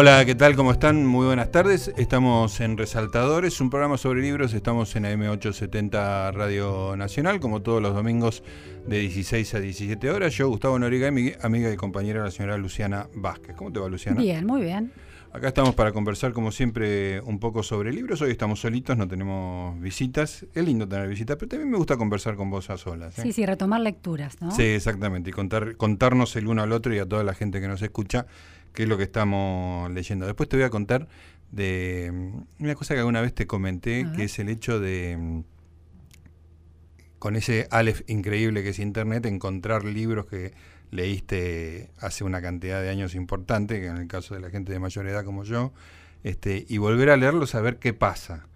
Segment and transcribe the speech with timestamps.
[0.00, 0.54] Hola, ¿qué tal?
[0.54, 1.04] ¿Cómo están?
[1.04, 1.92] Muy buenas tardes.
[1.96, 4.54] Estamos en Resaltadores, un programa sobre libros.
[4.54, 8.44] Estamos en AM870 Radio Nacional, como todos los domingos
[8.86, 10.34] de 16 a 17 horas.
[10.34, 13.56] Yo, Gustavo Noriga, y mi amiga y compañera, la señora Luciana Vázquez.
[13.56, 14.20] ¿Cómo te va, Luciana?
[14.20, 14.92] Bien, muy bien.
[15.32, 18.22] Acá estamos para conversar, como siempre, un poco sobre libros.
[18.22, 20.46] Hoy estamos solitos, no tenemos visitas.
[20.54, 23.18] Es lindo tener visitas, pero también me gusta conversar con vos a solas.
[23.18, 23.22] ¿eh?
[23.22, 24.52] Sí, sí, retomar lecturas, ¿no?
[24.52, 25.30] Sí, exactamente.
[25.30, 28.26] Y contar, contarnos el uno al otro y a toda la gente que nos escucha
[28.72, 30.26] qué es lo que estamos leyendo.
[30.26, 31.08] Después te voy a contar
[31.50, 35.42] de mm, una cosa que alguna vez te comenté, que es el hecho de, mm,
[37.18, 40.52] con ese Aleph increíble que es Internet, encontrar libros que
[40.90, 44.78] leíste hace una cantidad de años importante, que en el caso de la gente de
[44.78, 45.72] mayor edad como yo,
[46.24, 48.46] este, y volver a leerlos a ver qué pasa.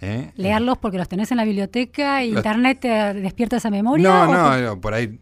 [0.00, 0.32] ¿eh?
[0.36, 4.26] Leerlos porque los tenés en la biblioteca y internet te despierta esa memoria.
[4.26, 5.18] No, no, por ahí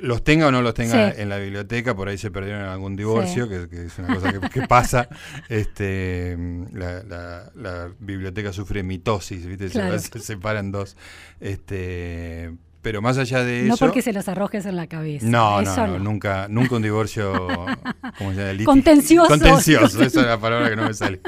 [0.00, 2.96] los tenga o no los tenga en la biblioteca, por ahí se perdieron en algún
[2.96, 5.08] divorcio, que, es una cosa que, pasa.
[5.48, 6.36] Este,
[6.72, 9.68] la, biblioteca sufre mitosis, ¿viste?
[9.68, 10.96] Se, se separan dos.
[11.40, 12.52] Este,
[12.84, 13.68] pero más allá de eso.
[13.68, 15.26] No porque se los arrojes en la cabeza.
[15.26, 17.32] No, no, nunca, nunca un divorcio.
[18.18, 18.64] ¿cómo se llama?
[18.64, 19.28] Contencioso.
[19.28, 21.20] Contencioso, esa es la palabra que no me sale.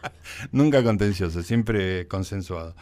[0.52, 2.74] nunca contencioso, siempre consensuado.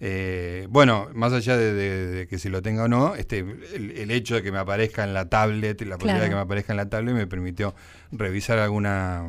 [0.00, 3.38] Eh, bueno, más allá de, que si lo tenga o no, este,
[3.74, 6.72] el, hecho de que me aparezca en la tablet, la posibilidad de que me aparezca
[6.72, 7.74] en la tablet me permitió
[8.12, 9.26] revisar alguna,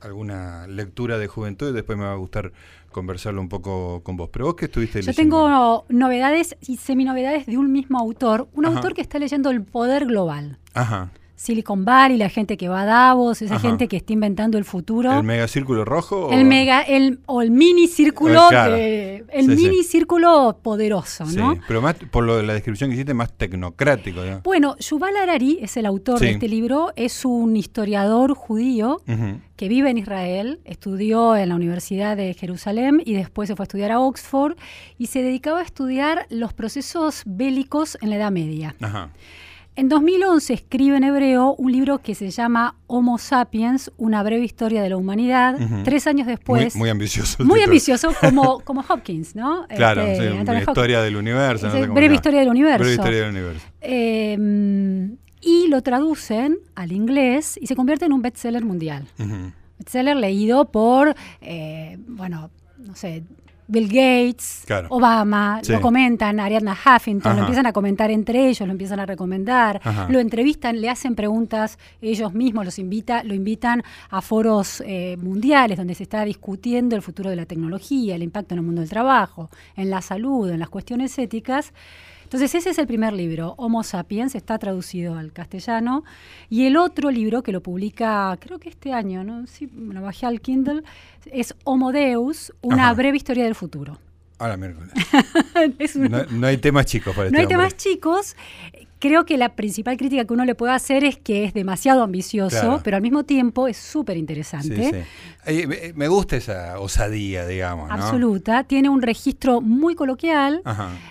[0.00, 2.52] alguna lectura de juventud y después me va a gustar
[2.92, 4.30] conversarlo un poco con vos.
[4.32, 5.12] Pero vos qué estuviste leyendo.
[5.12, 9.62] Yo tengo novedades y seminovedades de un mismo autor, un autor que está leyendo El
[9.62, 10.58] Poder Global.
[10.72, 11.10] Ajá.
[11.36, 15.12] Silicon Valley, la gente que va a Davos, esa gente que está inventando el futuro.
[15.18, 16.30] ¿El megacírculo rojo?
[16.32, 21.58] El mega, el, o el mini círculo, el mini círculo poderoso, ¿no?
[21.68, 24.22] pero más, por lo, la descripción que hiciste, más tecnocrático.
[24.44, 29.02] Bueno, Yuval Harari es el autor de este libro, es un historiador judío
[29.56, 33.66] que vive en Israel, estudió en la Universidad de Jerusalén y después se fue a
[33.66, 34.56] estudiar a Oxford
[34.96, 38.74] y se dedicaba a estudiar los procesos bélicos en la Edad Media.
[38.80, 39.10] Ajá.
[39.78, 44.82] En 2011 escribe en hebreo un libro que se llama Homo Sapiens, una breve historia
[44.82, 45.58] de la humanidad.
[45.84, 46.74] Tres años después.
[46.76, 47.44] Muy, ambicioso.
[47.44, 49.66] Muy ambicioso, como, como Hopkins, ¿no?
[49.68, 51.68] Claro, este, una historia del universo.
[51.92, 52.78] breve historia del universo.
[52.78, 53.66] Breve historia del universo.
[53.82, 59.06] Em, y lo traducen al inglés y se convierte en un bestseller mundial.
[59.78, 63.24] Bestseller leído por, eh, bueno, no sé,
[63.68, 69.00] Bill Gates, Obama, lo comentan, Ariadna Huffington, lo empiezan a comentar entre ellos, lo empiezan
[69.00, 74.82] a recomendar, lo entrevistan, le hacen preguntas ellos mismos, los invita, lo invitan a foros
[74.86, 78.64] eh, mundiales donde se está discutiendo el futuro de la tecnología, el impacto en el
[78.64, 81.72] mundo del trabajo, en la salud, en las cuestiones éticas.
[82.26, 86.02] Entonces ese es el primer libro, Homo Sapiens, está traducido al castellano.
[86.50, 89.46] Y el otro libro que lo publica, creo que este año, ¿no?
[89.46, 90.82] Sí, lo bajé al Kindle,
[91.26, 94.00] es Homo Deus, una breve historia del futuro.
[94.40, 94.90] Ahora miércoles.
[96.32, 98.34] no, hay temas chicos para este No hay temas chicos
[98.98, 102.80] creo que la principal crítica que uno le puede hacer es que es demasiado ambicioso,
[102.82, 105.04] pero al mismo tiempo es súper interesante.
[105.94, 107.90] me gusta esa osadía, digamos.
[107.90, 108.64] Absoluta.
[108.64, 110.62] Tiene un registro muy coloquial.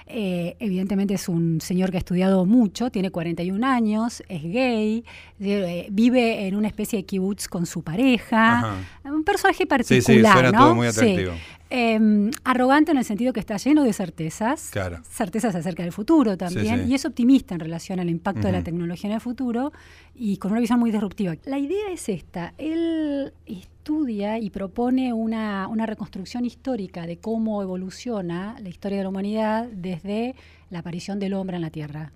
[0.07, 5.03] Eh, evidentemente es un señor que ha estudiado mucho, tiene 41 años, es gay,
[5.39, 8.75] eh, vive en una especie de kibutz con su pareja.
[9.03, 10.03] Un personaje particular.
[10.03, 11.33] Sí, sí, suena todo muy atractivo.
[11.71, 14.71] Em, arrogante en el sentido que está lleno de certezas,
[15.09, 19.09] certezas acerca del futuro también, y es optimista en relación al impacto de la tecnología
[19.09, 19.73] en el futuro
[20.13, 21.35] y con una visión muy disruptiva.
[21.45, 28.69] La idea es esta, él estudia y propone una, reconstrucción histórica de cómo evoluciona la
[28.69, 30.35] historia de la humanidad desde
[30.69, 32.11] la aparición del hombre en la Tierra.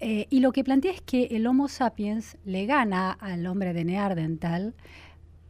[0.00, 3.84] Eh, y lo que plantea es que el Homo sapiens le gana al hombre de
[3.84, 4.74] Neandertal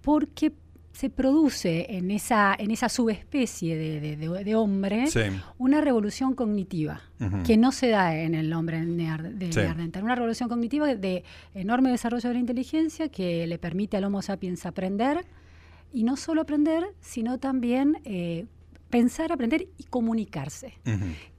[0.00, 0.52] porque
[0.98, 5.04] se produce en esa, en esa subespecie de, de, hombre
[5.56, 7.02] una revolución cognitiva
[7.46, 10.02] que no se da en el hombre de Neandertal.
[10.02, 11.22] Una revolución cognitiva de
[11.54, 15.24] enorme desarrollo de la inteligencia que le permite al Homo sapiens aprender
[15.92, 18.46] y no solo aprender, sino también eh,
[18.90, 20.74] pensar, aprender y comunicarse.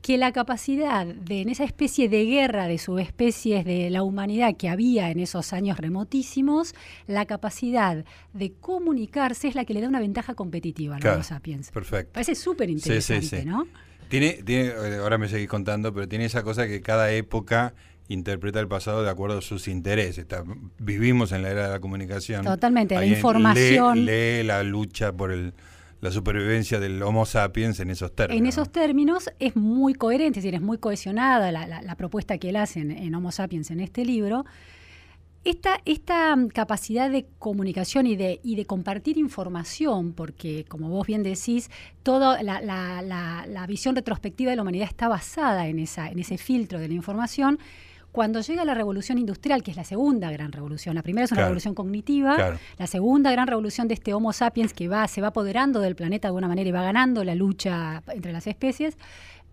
[0.01, 4.69] Que la capacidad de, en esa especie de guerra de subespecies de la humanidad que
[4.69, 6.73] había en esos años remotísimos,
[7.07, 11.71] la capacidad de comunicarse es la que le da una ventaja competitiva a los sapiens.
[11.71, 12.13] Perfecto.
[12.13, 13.67] Parece súper interesante, ¿no?
[14.07, 17.75] Tiene, tiene, eh, ahora me seguís contando, pero tiene esa cosa que cada época
[18.07, 20.25] interpreta el pasado de acuerdo a sus intereses.
[20.79, 22.43] vivimos en la era de la comunicación.
[22.43, 24.05] Totalmente, la información.
[24.05, 25.53] lee la lucha por el
[26.01, 28.39] la supervivencia del Homo sapiens en esos términos.
[28.39, 32.55] En esos términos es muy coherente, es decir, es muy cohesionada la, propuesta que él
[32.55, 34.45] hace en, Homo sapiens en este libro.
[35.43, 41.23] esta, esta capacidad de comunicación y de, y de compartir información, porque como vos bien
[41.23, 41.69] decís,
[42.03, 46.79] toda la, la, visión retrospectiva de la humanidad está basada en, esa, en ese filtro
[46.79, 47.59] de la información,
[48.11, 51.41] cuando llega la revolución industrial, que es la segunda gran revolución, la primera es una
[51.41, 55.79] revolución cognitiva, la segunda gran revolución de este Homo sapiens que va, se va apoderando
[55.79, 58.97] del planeta de alguna manera y va ganando la lucha entre las especies,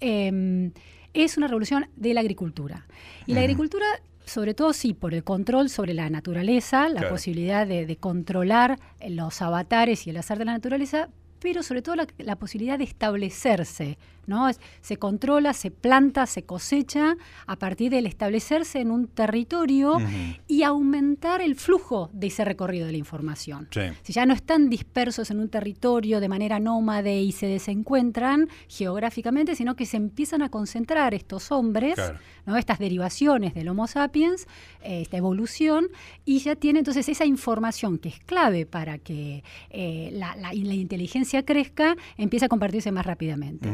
[0.00, 0.72] em,
[1.12, 2.86] es una revolución de la agricultura.
[3.26, 3.86] Y la agricultura
[4.26, 8.78] sobre todo sí, por el control sobre la naturaleza, la posibilidad de, controlar
[9.08, 11.08] los avatares y el azar de la naturaleza,
[11.40, 14.48] pero sobre todo la posibilidad de establecerse ¿no?
[14.80, 17.16] Se controla, se planta, se cosecha
[17.46, 19.98] a partir del establecerse en un territorio
[20.46, 23.68] y aumentar el flujo de ese recorrido de la información.
[24.02, 29.54] Si ya no están dispersos en un territorio de manera nómade y se desencuentran geográficamente,
[29.54, 31.96] sino que se empiezan a concentrar estos hombres,
[32.44, 32.56] ¿no?
[32.56, 34.46] estas derivaciones del Homo sapiens,
[34.82, 35.88] eh, esta evolución,
[36.24, 41.96] y ya tiene entonces esa información que es clave para que eh, la, inteligencia crezca,
[42.16, 43.68] empieza a compartirse más rápidamente.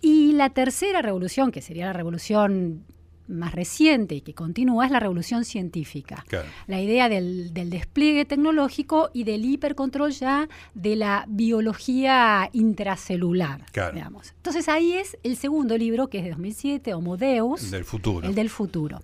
[0.00, 2.84] Y la tercera revolución, que sería la revolución
[3.30, 6.24] más reciente y que continúa es la revolución científica.
[6.66, 13.64] La idea del, despliegue tecnológico y del hipercontrol ya de la biología intracelular.
[13.94, 14.32] Digamos.
[14.36, 17.70] Entonces ahí es el segundo libro, que es de 2007, Homo Deus.
[17.70, 18.28] Del futuro.
[18.28, 19.00] El del futuro.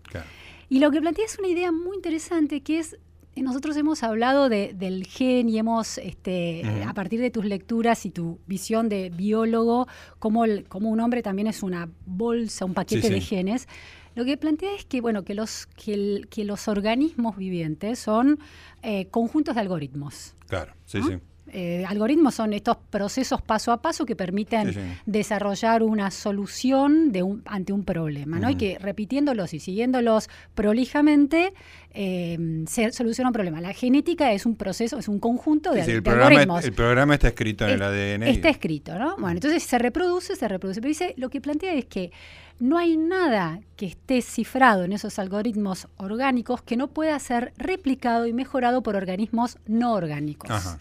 [0.68, 2.96] Y lo que plantea es una idea muy interesante que es
[3.42, 8.38] nosotros hemos hablado del gen y hemos, este, a partir de tus lecturas y tu
[8.46, 9.86] visión de biólogo,
[10.18, 13.68] como, como un hombre también es una bolsa, un paquete de genes.
[14.14, 18.38] Lo que plantea es que, bueno, que los, que, que los organismos vivientes son
[18.82, 20.34] eh, conjuntos de algoritmos.
[20.48, 21.18] Claro, sí, sí.
[21.52, 27.42] Eh, algoritmos son estos procesos paso a paso que permiten desarrollar una solución de un,
[27.46, 28.50] ante un problema, ¿no?
[28.50, 31.52] Y que repitiéndolos y siguiéndolos prolijamente
[31.92, 33.60] eh, se soluciona un problema.
[33.60, 36.64] La genética es un proceso, es un conjunto de, el programa, algoritmos.
[36.64, 38.22] El programa está escrito en el ADN.
[38.24, 39.16] Está escrito, ¿no?
[39.16, 40.80] Bueno, entonces se reproduce, se reproduce.
[40.80, 42.10] Pero dice, lo que plantea es que
[42.58, 48.26] no hay nada que esté cifrado en esos algoritmos orgánicos que no pueda ser replicado
[48.26, 50.50] y mejorado por organismos no orgánicos.
[50.50, 50.78] Ajá.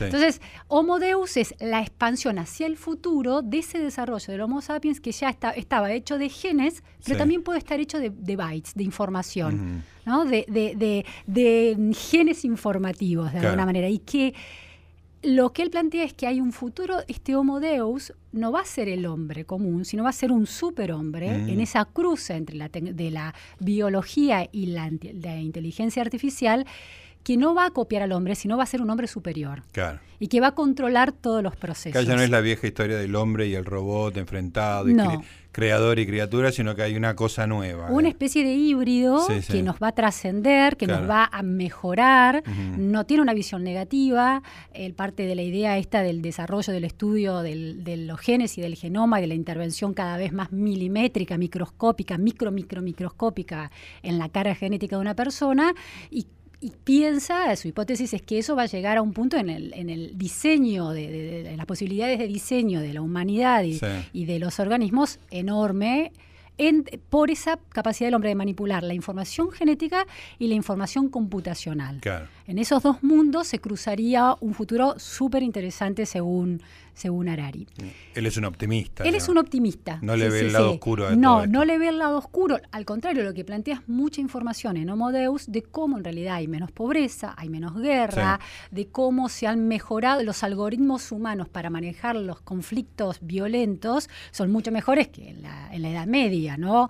[0.00, 5.00] Entonces, Homo Deus es la expansión hacia el futuro de ese desarrollo del Homo sapiens
[5.00, 9.84] que ya estaba hecho de genes, pero también puede estar hecho de, bytes, de información,
[10.06, 13.88] de, genes informativos de alguna manera.
[13.88, 14.34] Y que
[15.22, 18.64] lo que él plantea es que hay un futuro, este Homo Deus no va a
[18.64, 22.68] ser el hombre común, sino va a ser un superhombre en esa cruza entre la,
[22.68, 24.88] de la biología y la
[25.40, 26.66] inteligencia artificial
[27.24, 29.62] que no va a copiar al hombre, sino va a ser un hombre superior.
[29.72, 29.98] Claro.
[30.20, 32.00] Y que va a controlar todos los procesos.
[32.00, 34.96] Que ya no es la vieja historia del hombre y el robot enfrentado, y
[35.50, 37.90] creador y criatura, sino que hay una cosa nueva.
[37.90, 42.42] Una especie de híbrido que nos va a trascender, que nos va a mejorar,
[42.76, 44.42] no tiene una visión negativa,
[44.72, 48.76] el parte de la idea esta del desarrollo, del estudio de los genes y del
[48.76, 53.70] genoma y de la intervención cada vez más milimétrica, microscópica, micro, micro, microscópica
[54.02, 55.74] en la cara genética de una persona
[56.10, 56.26] y
[56.64, 59.74] y piensa, su hipótesis es que eso va a llegar a un punto en el,
[59.74, 63.78] en el diseño, de, las posibilidades de diseño de la humanidad y,
[64.14, 66.12] y de los organismos enorme.
[66.56, 70.06] En, por esa capacidad del hombre de manipular la información genética
[70.38, 72.00] y la información computacional.
[72.46, 76.60] En esos dos mundos se cruzaría un futuro súper interesante según
[76.94, 77.66] según Harari.
[78.14, 79.04] Él es un optimista.
[79.04, 79.98] Él es un optimista.
[80.00, 82.60] No le ve el lado oscuro a No, no le ve el lado oscuro.
[82.70, 86.36] Al contrario, lo que plantea es mucha información en Homo Deus de cómo en realidad
[86.36, 88.38] hay menos pobreza, hay menos guerra,
[88.70, 94.70] de cómo se han mejorado los algoritmos humanos para manejar los conflictos violentos, son mucho
[94.70, 96.88] mejores que en la, en la Edad Media, ¿no?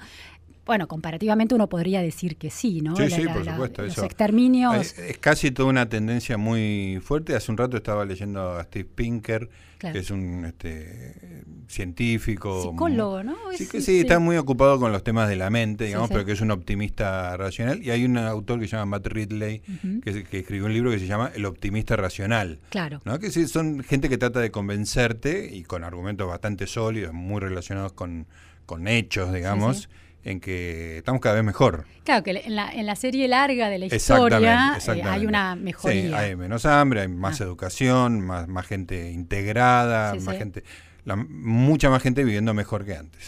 [0.67, 2.97] Bueno, comparativamente uno podría decir que sí, ¿no?
[2.97, 3.83] Sí, sí, por supuesto.
[3.83, 4.99] Los exterminios.
[4.99, 7.37] Es, casi toda una tendencia muy fuerte.
[7.37, 12.71] Hace un rato estaba leyendo a Steve Pinker, que es un este, científico.
[12.71, 13.37] Psicólogo, ¿no?
[13.55, 16.33] Sí, que sí, está muy ocupado con los temas de la mente, digamos, pero que
[16.33, 17.83] es un optimista racional.
[17.83, 19.61] Y hay un autor que se llama Matt Ridley,
[20.03, 22.61] que, que, escribió un libro que se llama El optimista racional.
[22.71, 23.03] Claro.
[23.05, 23.19] ¿no?
[23.19, 27.93] Que sí, son gente que trata de convencerte y con argumentos bastante sólidos, muy relacionados
[27.93, 28.27] con,
[28.65, 29.91] con hechos, digamos
[30.25, 31.85] en que estamos cada vez mejor.
[32.05, 36.09] Claro, que en la, en la serie larga de la historia eh, hay una mejoría.
[36.09, 37.45] Sí, hay menos hambre, hay más ah.
[37.45, 40.65] educación, más, más gente integrada, más gente,
[41.05, 43.21] la, mucha más gente viviendo mejor que antes.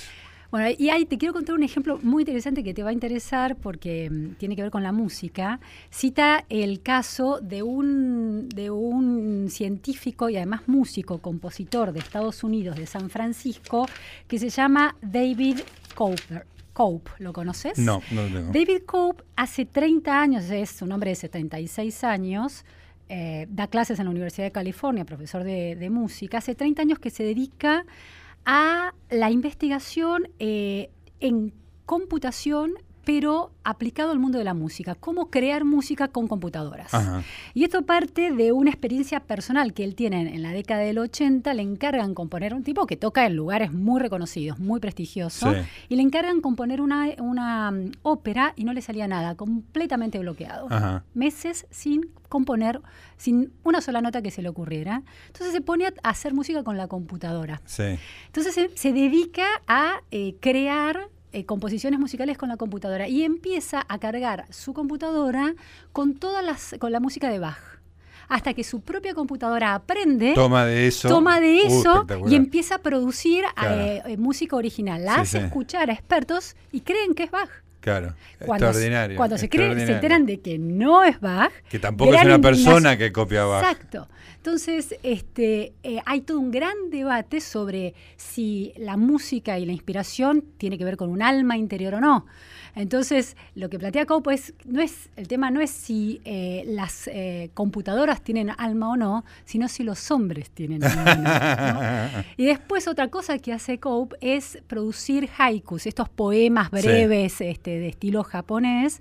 [0.51, 3.57] Bueno, y ahí te quiero contar un ejemplo muy interesante que te va a interesar
[3.57, 5.61] porque mm, tiene que ver con la música.
[5.91, 12.77] Cita el caso de un, de un científico y además músico, compositor de Estados Unidos,
[12.77, 13.87] de San Francisco,
[14.29, 15.59] que se llama David
[15.95, 16.47] Cooper.
[16.77, 17.79] Cope, ¿lo conoces?
[17.79, 18.53] No, no lo tengo.
[18.53, 22.67] David Cope hace 30 años, es un hombre de 76 años,
[23.09, 27.09] eh, da clases en la Universidad de California, profesor de, música, hace 30 años que
[27.09, 27.87] se dedica
[28.45, 30.91] a la investigación eh,
[31.21, 31.55] en
[31.87, 32.75] computación
[33.07, 36.91] pero aplicado al mundo de la música, cómo crear música con computadoras.
[37.55, 41.55] Y esto parte de una experiencia personal que él tiene en la década del 80,
[41.55, 45.55] le encargan componer un tipo que toca en lugares muy reconocidos, muy prestigiosos,
[45.89, 50.67] y le encargan componer una, una mm, ópera y no le salía nada, completamente bloqueado.
[51.15, 52.81] Meses sin componer,
[53.19, 55.05] sin una sola nota que se le ocurriera.
[55.29, 57.63] Entonces se pone a hacer música con la computadora.
[58.27, 63.09] Entonces se, dedica a eh, crear eh, composiciones musicales con la computadora.
[63.09, 65.55] Y empieza a cargar su computadora
[65.93, 67.59] con todas las con la música de Bach.
[68.29, 72.77] Hasta que su propia computadora aprende, toma de eso, toma de uh, eso y empieza
[72.77, 75.05] a producir eh, eh, música original.
[75.05, 77.51] La hace escuchar a expertos y creen que es Bach.
[77.87, 78.15] Claro,
[78.45, 79.17] cuando, extraordinario.
[79.17, 81.53] Cuando se, creen, se enteran de que no es Bach.
[81.69, 83.63] Que tampoco es una persona que copia Bach.
[83.63, 84.09] Exacto.
[84.39, 90.43] Entonces, este, eh, hay todo un gran debate sobre si la música y la inspiración
[90.59, 92.27] tiene que ver con un alma interior o no.
[92.77, 97.09] Entonces, lo que plantea Copo es, no es, el tema no es si eh, las
[97.09, 102.25] eh, computadoras tienen alma o no, sino si los hombres tienen alma o no.
[102.37, 107.89] Y después otra cosa que hace Cope es producir haikus, estos poemas breves este, de
[107.89, 109.01] estilo japonés,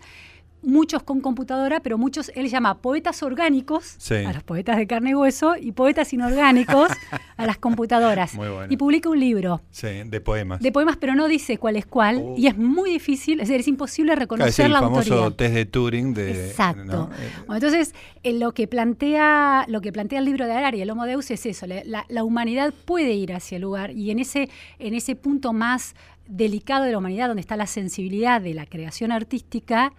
[0.65, 5.15] muchos con computadora, pero muchos él llama poetas orgánicos a los poetas de carne y
[5.15, 6.89] hueso y poetas inorgánicos
[7.37, 8.33] a las computadoras.
[8.69, 9.61] Y publica un libro.
[9.81, 10.59] de poemas.
[10.61, 12.21] De poemas, pero no dice cuál es cuál.
[12.23, 12.35] Oh.
[12.37, 14.87] Y es muy difícil, es decir, es imposible reconocer autoría.
[14.87, 16.13] El famoso test de Turing.
[16.13, 17.09] De, Exacto.
[17.19, 17.93] Eh, entonces,
[18.23, 21.45] eh, lo, que plantea, lo que plantea el libro de Arari, el Homo Deus, es
[21.45, 21.65] eso.
[21.67, 25.95] La, la, humanidad puede ir hacia el lugar y en ese, en ese punto más
[26.27, 29.93] delicado de la humanidad, donde está la sensibilidad de la creación artística,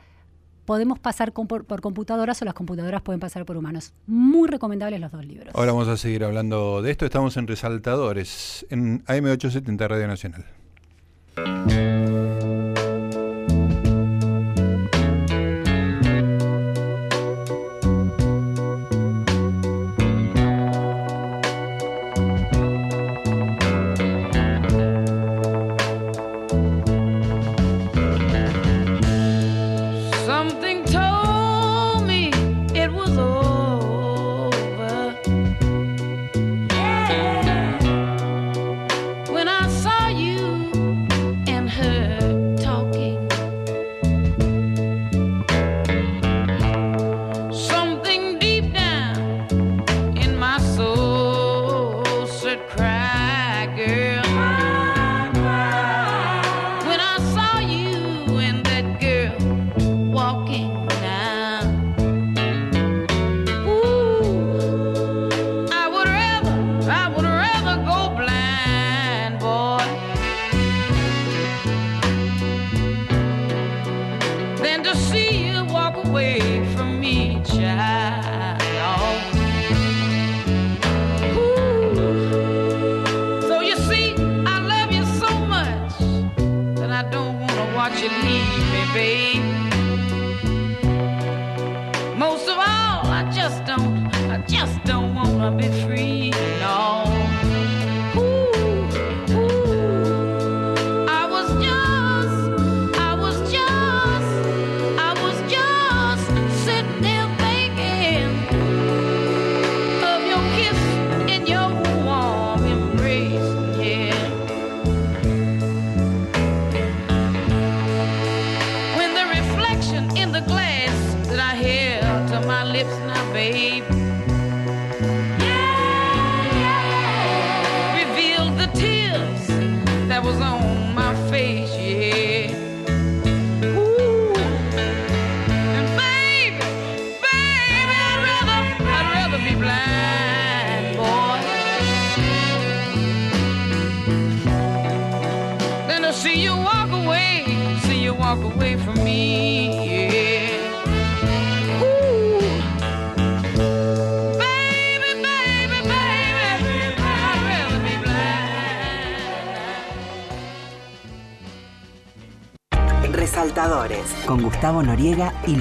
[0.67, 3.95] podemos pasar por, computadoras o las computadoras pueden pasar por humanos.
[4.07, 5.55] Muy recomendables los dos libros.
[5.55, 7.07] Ahora vamos a seguir hablando de esto.
[7.07, 10.45] Estamos en Resaltadores, en AM870 Radio Nacional.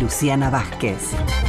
[0.05, 1.44] Luciana Vázquez.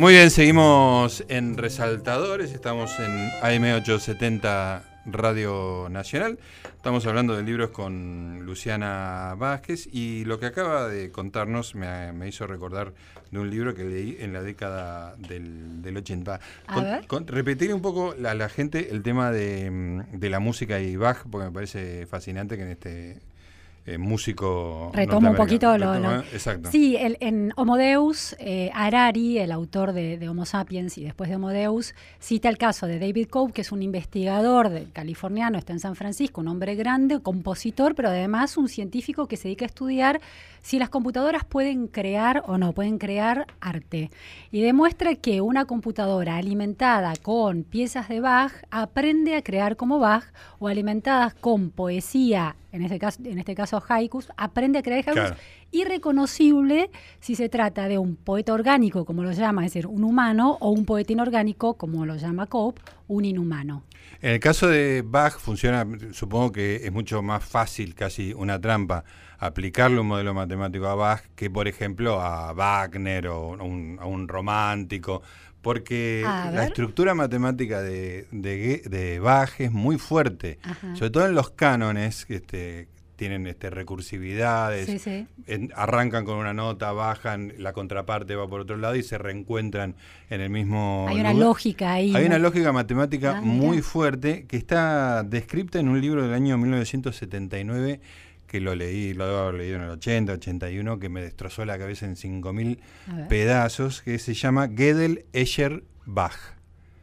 [0.00, 6.38] Muy bien, seguimos en Resaltadores, estamos en AM870 Radio Nacional.
[6.74, 12.46] Estamos hablando de libros con Luciana Vázquez y lo que acaba de contarnos me, hizo
[12.46, 12.94] recordar
[13.30, 16.40] de un libro que leí en la década del, 80.
[17.26, 21.48] repetir un poco a la, gente el tema de, de la música y Bach, porque
[21.48, 23.18] me parece fascinante que en este
[23.86, 24.90] eh, músico.
[24.92, 26.20] Retomo un poquito lo.
[26.20, 26.70] Exacto.
[26.70, 31.48] Sí, en Homo Deus, eh, Harari, el autor de, Homo sapiens y después de Homo
[31.48, 35.80] Deus, cita el caso de David Cope, que es un investigador de, californiano, está en
[35.80, 40.20] San Francisco, un hombre grande, compositor, pero además un científico que se dedica a estudiar
[40.62, 44.10] si las computadoras pueden crear o no, pueden crear arte.
[44.50, 50.24] Y demuestra que una computadora alimentada con piezas de Bach aprende a crear como Bach
[50.58, 55.36] o alimentadas con poesía, en este caso, en este caso haikus, aprende a crear haikus
[55.72, 56.90] irreconocible
[57.20, 60.70] si se trata de un poeta orgánico, como lo llama, es decir, un humano, o
[60.70, 63.84] un poeta inorgánico, como lo llama Cope, un inhumano.
[64.20, 69.04] En el caso de Bach funciona, supongo que es mucho más fácil, casi una trampa,
[69.40, 75.22] aplicarle un modelo matemático a Bach que, por ejemplo, a Wagner o a un, romántico,
[75.62, 80.58] porque la estructura matemática de, de, Bach es muy fuerte,
[80.94, 85.06] sobre todo en los cánones, este, tienen este, recursividades,
[85.74, 89.94] arrancan con una nota, bajan, la contraparte va por otro lado y se reencuentran
[90.28, 91.06] en el mismo...
[91.08, 92.14] Hay una lógica ahí.
[92.14, 96.56] Hay una lógica matemática ah, muy fuerte que está descrita en un libro del año
[96.56, 98.00] 1979
[98.50, 101.78] que lo leí, lo debo haber leído en el 80, 81, que me destrozó la
[101.78, 106.34] cabeza en 5.000 pedazos, que se llama Gödel, Escher, Bach.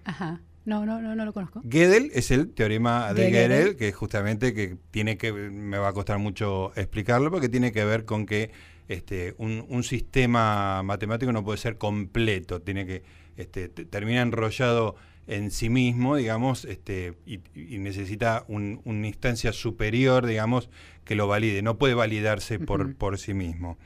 [0.04, 0.42] Ajá.
[0.66, 1.62] No, no, no, no lo conozco.
[1.64, 6.20] Gödel es el teorema de, Gödel, que justamente que tiene que, me va a costar
[6.20, 8.52] mucho explicarlo, porque tiene que ver con que
[8.90, 13.04] este, un, sistema matemático no puede ser completo, tiene que
[13.38, 17.40] este, termina enrollado en sí mismo, digamos, este, y,
[17.80, 20.70] necesita una instancia superior, digamos,
[21.08, 21.62] que lo valide.
[21.62, 23.78] No puede validarse por, por sí mismo.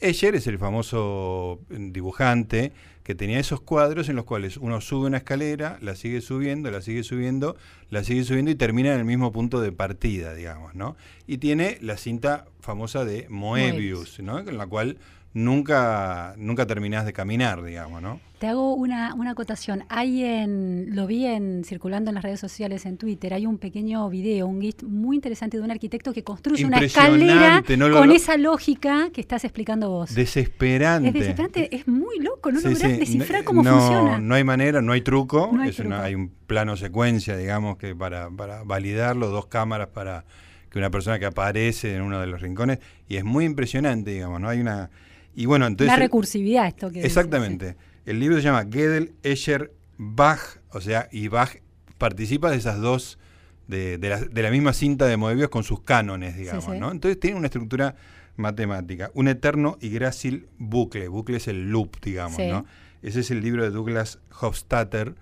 [0.00, 2.72] Escher es el famoso dibujante
[3.04, 6.82] que tenía esos cuadros en los cuales uno sube una escalera, la sigue subiendo, la
[6.82, 7.56] sigue subiendo,
[7.90, 10.96] la sigue subiendo y termina en el mismo punto de partida, digamos, ¿no?
[11.26, 14.38] Y tiene la cinta famosa de Moebius, ¿no?
[14.40, 14.98] En la cual
[15.34, 18.20] nunca, nunca terminás de caminar, digamos, ¿no?
[18.38, 19.84] Te hago una, una acotación.
[19.88, 24.08] Hay en, lo vi en circulando en las redes sociales, en Twitter, hay un pequeño
[24.10, 29.10] video, un GIF muy interesante de un arquitecto que construye una escalera con esa lógica
[29.12, 30.12] que estás explicando vos.
[30.12, 31.08] Desesperante.
[31.08, 34.18] Es desesperante, es muy loco, no lográs descifrar cómo funciona.
[34.18, 38.64] No hay manera, no hay truco, hay, hay un plano secuencia, digamos, que para, para
[38.64, 40.24] validarlo, dos cámaras para
[40.68, 44.40] que una persona que aparece en uno de los rincones, y es muy impresionante, digamos,
[44.40, 44.48] ¿no?
[44.48, 44.90] Hay una
[45.34, 45.94] y bueno, entonces...
[45.94, 47.76] La recursividad esto que Exactamente.
[48.04, 50.40] El libro se llama Gödel, Escher, Bach,
[50.70, 51.56] o sea, y Bach
[51.98, 53.18] participa de esas dos,
[53.68, 53.98] de,
[54.32, 56.90] la, misma cinta de Moebius con sus cánones, digamos, ¿no?
[56.90, 57.94] Entonces tiene una estructura
[58.36, 62.66] matemática, un eterno y grácil bucle, bucle es el loop, digamos, ¿no?
[63.02, 65.14] Ese es el libro de Douglas Hofstadter,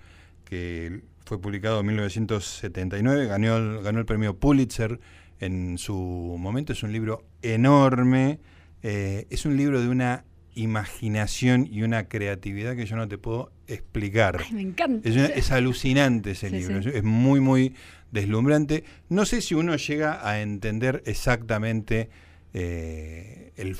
[0.43, 4.99] que fue publicado en 1979, ganó, ganó el premio Pulitzer
[5.39, 5.95] en su
[6.39, 8.39] momento, es un libro enorme,
[8.83, 13.51] eh, es un libro de una imaginación y una creatividad que yo no te puedo
[13.67, 14.41] explicar.
[14.51, 15.07] me encanta.
[15.07, 17.75] Es, alucinante ese libro, es muy, muy
[18.11, 18.83] deslumbrante.
[19.09, 22.09] No sé si uno llega a entender exactamente
[22.53, 23.77] eh, el,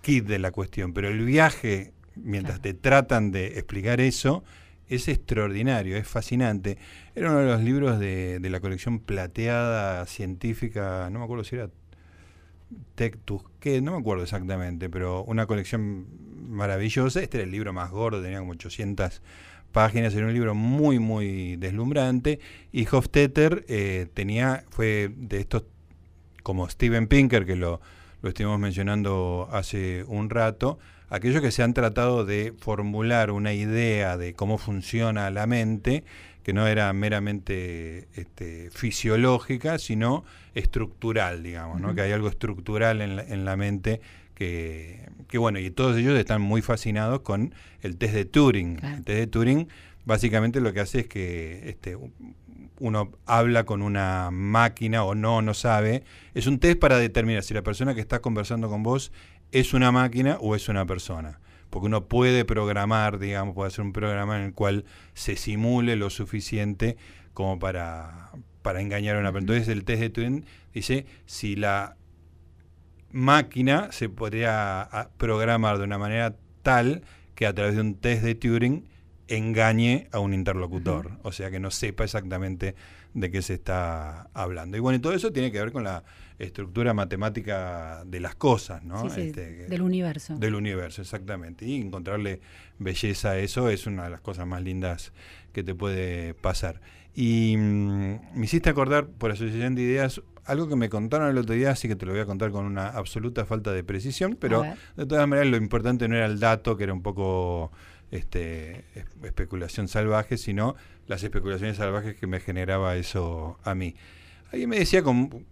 [0.00, 4.44] kit de la cuestión, pero el viaje, mientras te tratan de explicar eso,
[4.88, 6.78] es extraordinario, es fascinante.
[7.14, 11.56] Era uno de los libros de, de la colección plateada científica, no me acuerdo si
[11.56, 11.68] era
[12.94, 16.06] Tectus, que no me acuerdo exactamente, pero una colección
[16.48, 17.20] maravillosa.
[17.20, 19.22] Este era el libro más gordo, tenía como 800
[19.72, 22.40] páginas, era un libro muy, muy deslumbrante.
[22.72, 25.64] Y Hofstetter eh, tenía, fue de estos,
[26.42, 27.80] como Steven Pinker, que lo,
[28.22, 30.78] lo estuvimos mencionando hace un rato,
[31.10, 36.04] aquellos que se han tratado de formular una idea de cómo funciona la mente
[36.44, 41.94] que no era meramente este, fisiológica, sino estructural, digamos, ¿no?
[41.94, 44.00] que hay algo estructural en la, en la mente
[44.34, 48.78] que, que, bueno, y todos ellos están muy fascinados con el test de Turing.
[48.84, 49.68] El test de Turing
[50.04, 51.96] básicamente lo que hace es que este,
[52.78, 56.04] uno habla con una máquina o no, no sabe.
[56.34, 59.12] Es un test para determinar si la persona que está conversando con vos
[59.50, 61.40] es una máquina o es una persona
[61.74, 66.08] porque uno puede programar, digamos, puede hacer un programa en el cual se simule lo
[66.08, 66.96] suficiente
[67.32, 68.30] como para,
[68.62, 69.54] para engañar a una persona.
[69.54, 71.96] Entonces el test de Turing dice si la
[73.10, 77.02] máquina se podría programar de una manera tal
[77.34, 78.84] que a través de un test de Turing
[79.26, 82.76] engañe a un interlocutor, o sea, que no sepa exactamente
[83.14, 84.76] de qué se está hablando.
[84.76, 86.04] Y bueno, y todo eso tiene que ver con la
[86.38, 89.06] estructura matemática de las cosas, ¿no?
[89.06, 90.36] Este, del universo.
[90.36, 91.64] Del universo, exactamente.
[91.64, 92.40] Y encontrarle
[92.78, 95.12] belleza a eso es una de las cosas más lindas
[95.52, 96.80] que te puede pasar.
[97.14, 101.54] Y mm, me hiciste acordar, por asociación de ideas, algo que me contaron el otro
[101.54, 104.64] día, así que te lo voy a contar con una absoluta falta de precisión, pero
[104.96, 107.72] de todas maneras lo importante no era el dato, que era un poco
[108.10, 108.84] este,
[109.22, 113.94] especulación salvaje, sino las especulaciones salvajes que me generaba eso a mí.
[114.52, 115.46] Alguien me decía, con,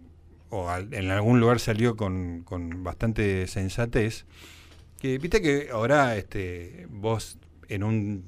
[0.53, 4.25] o en algún lugar salió con, con bastante sensatez,
[5.01, 7.39] que viste que ahora este, vos
[7.69, 8.25] en un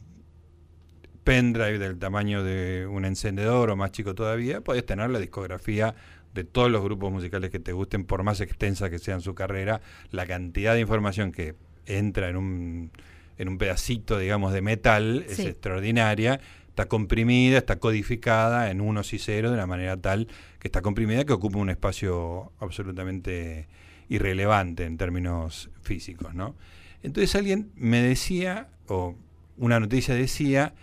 [1.24, 5.94] pendrive del tamaño de un encendedor o más chico todavía, podés tener la discografía
[6.34, 9.82] de todos los grupos musicales que te gusten, por más extensa que sea su carrera,
[10.10, 11.54] la cantidad de información que
[11.86, 12.92] entra en un,
[13.38, 16.40] en un pedacito, digamos, de metal es extraordinaria,
[16.76, 20.28] está comprimida, está codificada en unos y ceros de una manera tal
[20.60, 23.70] que está comprimida que ocupa un espacio absolutamente
[24.10, 26.58] irrelevante en términos físicos, ¿no?
[27.02, 29.16] Entonces alguien me decía, o
[29.56, 30.74] una noticia decía,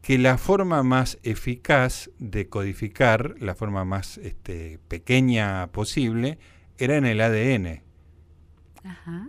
[0.00, 6.38] que la forma más eficaz de codificar, la forma más este, pequeña posible,
[6.78, 7.82] era en el ADN.
[8.84, 9.28] Ajá.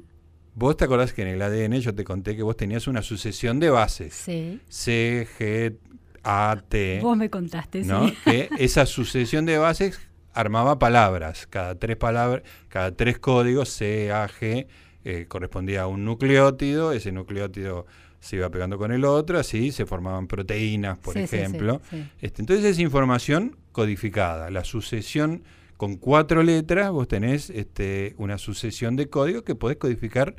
[0.58, 3.60] Vos te acordás que en el ADN yo te conté que vos tenías una sucesión
[3.60, 4.16] de bases.
[4.16, 4.60] Sí.
[4.68, 5.78] C, G,
[6.24, 7.00] A, T.
[7.00, 8.12] Vos me contaste, ¿no?
[8.26, 10.00] Que esa sucesión de bases
[10.34, 11.46] armaba palabras.
[11.46, 14.66] Cada tres palabras, cada tres códigos, C, A, G,
[15.06, 16.92] eh, correspondía a un nucleótido.
[16.92, 17.86] Ese nucleótido
[18.20, 21.82] se iba pegando con el otro, así se formaban proteínas, por ejemplo.
[22.20, 24.50] Este, entonces es información codificada.
[24.50, 25.44] La sucesión
[25.78, 30.36] con cuatro letras, vos tenés este, una sucesión de códigos que podés codificar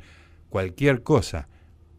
[0.49, 1.47] cualquier cosa.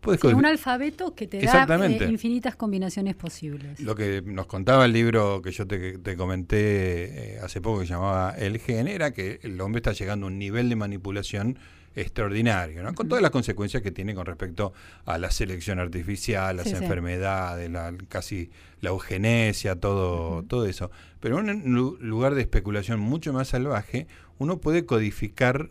[0.05, 3.81] un alfabeto que te da eh, infinitas combinaciones posibles.
[3.81, 8.35] Lo que nos contaba el libro que yo te, comenté eh, hace poco que llamaba
[8.37, 11.59] El Gen era que el hombre está llegando a un nivel de manipulación
[11.94, 12.94] extraordinario, ¿no?
[12.94, 14.72] con todas las consecuencias que tiene con respecto
[15.05, 18.50] a la selección artificial, las enfermedades, La, casi
[18.81, 20.90] la eugenesia, todo, todo eso.
[21.18, 24.07] Pero en un lugar de especulación mucho más salvaje,
[24.38, 25.70] uno puede codificar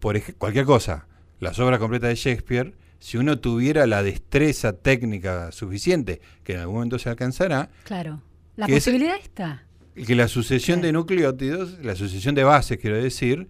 [0.00, 1.06] por cualquier cosa,
[1.38, 6.76] las obras completas de Shakespeare, si uno tuviera la destreza técnica suficiente, que en algún
[6.76, 7.70] momento se alcanzará.
[7.84, 8.22] Claro,
[8.56, 9.64] la posibilidad está.
[9.94, 13.48] Que la sucesión de nucleótidos, la sucesión de bases, quiero decir,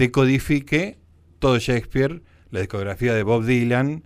[0.00, 0.96] te codifique
[1.40, 4.02] todo Shakespeare, la discografía de Bob Dylan,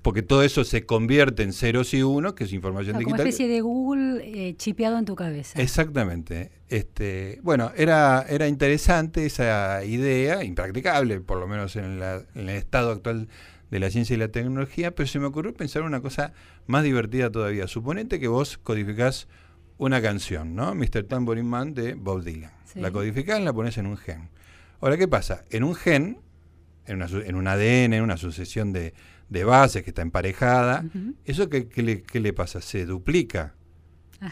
[0.00, 3.20] porque todo eso se convierte en ceros y unos, que es información digital.
[3.20, 5.60] Una especie de Google eh, chipeado en tu cabeza.
[5.60, 6.52] Exactamente.
[6.70, 12.90] Este, bueno, era, era interesante esa idea, impracticable, por lo menos en, en, el estado
[12.92, 13.28] actual
[13.70, 16.32] de la ciencia y la tecnología, pero se me ocurrió pensar una cosa
[16.66, 17.68] más divertida todavía.
[17.68, 19.28] Suponete que vos codificás
[19.76, 20.74] una canción, ¿no?
[20.74, 21.02] Mr.
[21.02, 22.52] Tambourine Man de Bob Dylan.
[22.74, 24.30] La codificás y la pones en un gen.
[24.84, 25.46] Ahora, ¿qué pasa?
[25.48, 26.18] En un gen
[26.84, 28.92] en, una, en un ADN, en una sucesión de,
[29.30, 30.84] de bases que está emparejada,
[31.24, 32.60] ¿eso qué, qué, le, pasa?
[32.60, 33.54] Se duplica.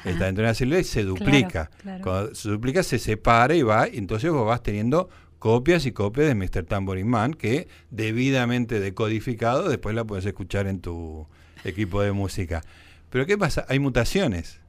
[0.04, 1.70] Está dentro de una célula y se duplica.
[2.02, 6.26] Cuando se duplica se separa y va, y entonces vos vas teniendo copias y copias
[6.26, 6.66] de Mr.
[6.66, 11.26] Tambourine Man que debidamente decodificado después la puedes escuchar en tu
[11.64, 12.60] equipo de música.
[13.08, 13.64] Pero ¿qué pasa?
[13.70, 14.60] Hay mutaciones.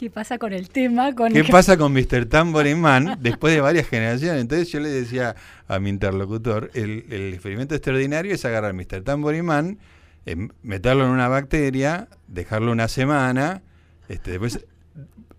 [0.00, 1.14] ¿Qué pasa con el tema?
[1.14, 2.24] Con ¿Qué pasa con Mr.
[2.24, 4.40] Tambourine Man después de varias generaciones?
[4.40, 5.36] Entonces yo le decía
[5.68, 9.02] a mi interlocutor, el, experimento extraordinario es agarrar Mr.
[9.02, 9.78] Tambourine Man,
[10.24, 13.60] eh, meterlo en una bacteria, dejarlo una semana,
[14.08, 14.64] este, después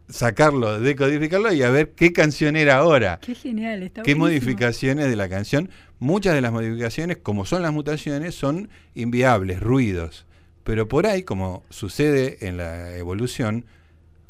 [0.10, 3.18] sacarlo, decodificarlo y a ver qué canción era ahora.
[3.20, 5.72] Qué genial, está Qué modificaciones de la canción.
[5.98, 10.28] Muchas de las modificaciones, como son las mutaciones, son inviables, ruidos.
[10.64, 13.66] Pero por ahí, como sucede en la evolución,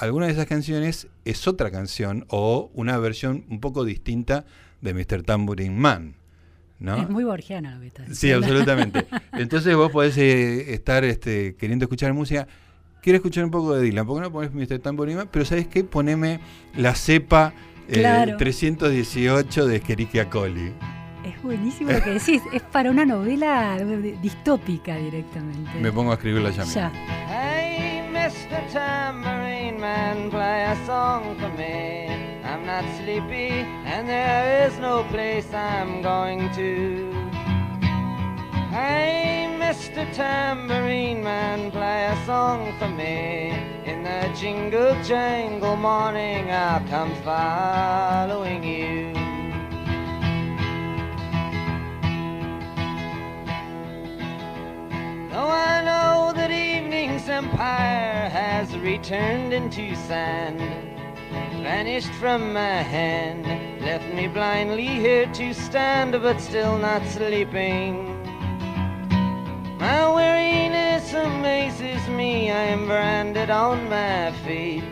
[0.01, 4.45] alguna de esas canciones es otra canción o una versión un poco distinta
[4.81, 5.21] de Mr.
[5.23, 6.15] Tambourine Man.
[6.79, 6.97] ¿no?
[6.97, 9.05] Es muy borgiana lo que está Sí, absolutamente.
[9.33, 12.47] Entonces vos podés eh, estar este, queriendo escuchar música.
[13.03, 14.07] Quiero escuchar un poco de Dylan.
[14.07, 14.79] ¿Por qué no pones Mr.
[14.79, 15.29] Tambourine Man?
[15.31, 15.83] Pero ¿sabes qué?
[15.83, 16.39] Poneme
[16.75, 17.53] la cepa
[17.87, 20.73] 318 eh, de Esqueriquia Colli.
[21.23, 22.41] Es buenísimo lo que decís.
[22.51, 23.77] es para una novela
[24.23, 25.79] distópica directamente.
[25.79, 26.63] Me pongo a escribirla ya.
[26.63, 27.50] Ya.
[28.31, 28.71] Mr.
[28.71, 32.07] Tambourine Man, play a song for me.
[32.45, 33.49] I'm not sleepy,
[33.83, 37.11] and there is no place I'm going to.
[38.71, 40.09] Hey, Mr.
[40.13, 43.51] Tambourine Man, play a song for me.
[43.83, 49.11] In the jingle jangle morning, I'll come following you.
[55.29, 56.51] Though I know that
[57.11, 60.59] evening empire has returned into sand,
[61.61, 63.45] vanished from my hand,
[63.81, 68.07] left me blindly here to stand, but still not sleeping.
[69.77, 74.83] My weariness amazes me, I am branded on my feet.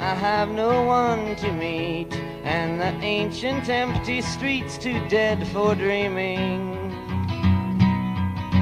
[0.00, 2.12] I have no one to meet,
[2.44, 6.90] and the ancient empty streets too dead for dreaming.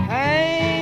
[0.09, 0.82] Hey,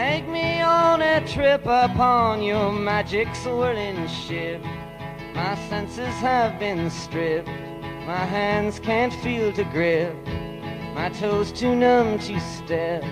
[0.00, 4.64] Take me on a trip upon your magic swirling ship.
[5.34, 7.50] My senses have been stripped.
[8.06, 10.16] My hands can't feel to grip.
[10.94, 13.04] My toes too numb to step.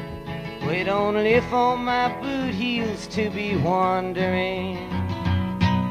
[0.66, 4.78] Wait only for my boot heels to be wandering.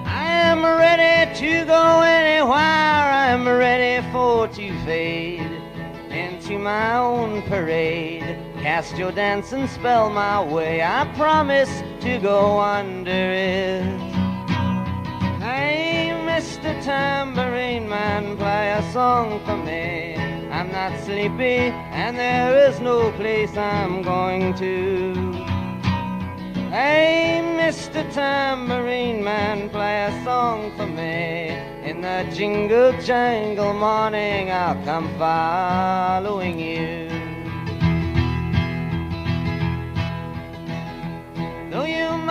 [0.08, 3.06] I am ready to go anywhere.
[3.24, 5.62] I am ready for to fade
[6.10, 8.27] into my own parade.
[8.62, 10.82] Cast your dancing spell my way.
[10.82, 11.70] I promise
[12.02, 13.84] to go under it.
[15.39, 16.84] Hey, Mr.
[16.84, 20.15] Tambourine Man, play a song for me.
[20.52, 25.13] I'm not sleepy, and there is no place I'm going to.
[26.72, 28.12] Hey, Mr.
[28.12, 31.50] Tambourine Man, play a song for me.
[31.89, 37.07] In the jingle jangle morning, I'll come following you.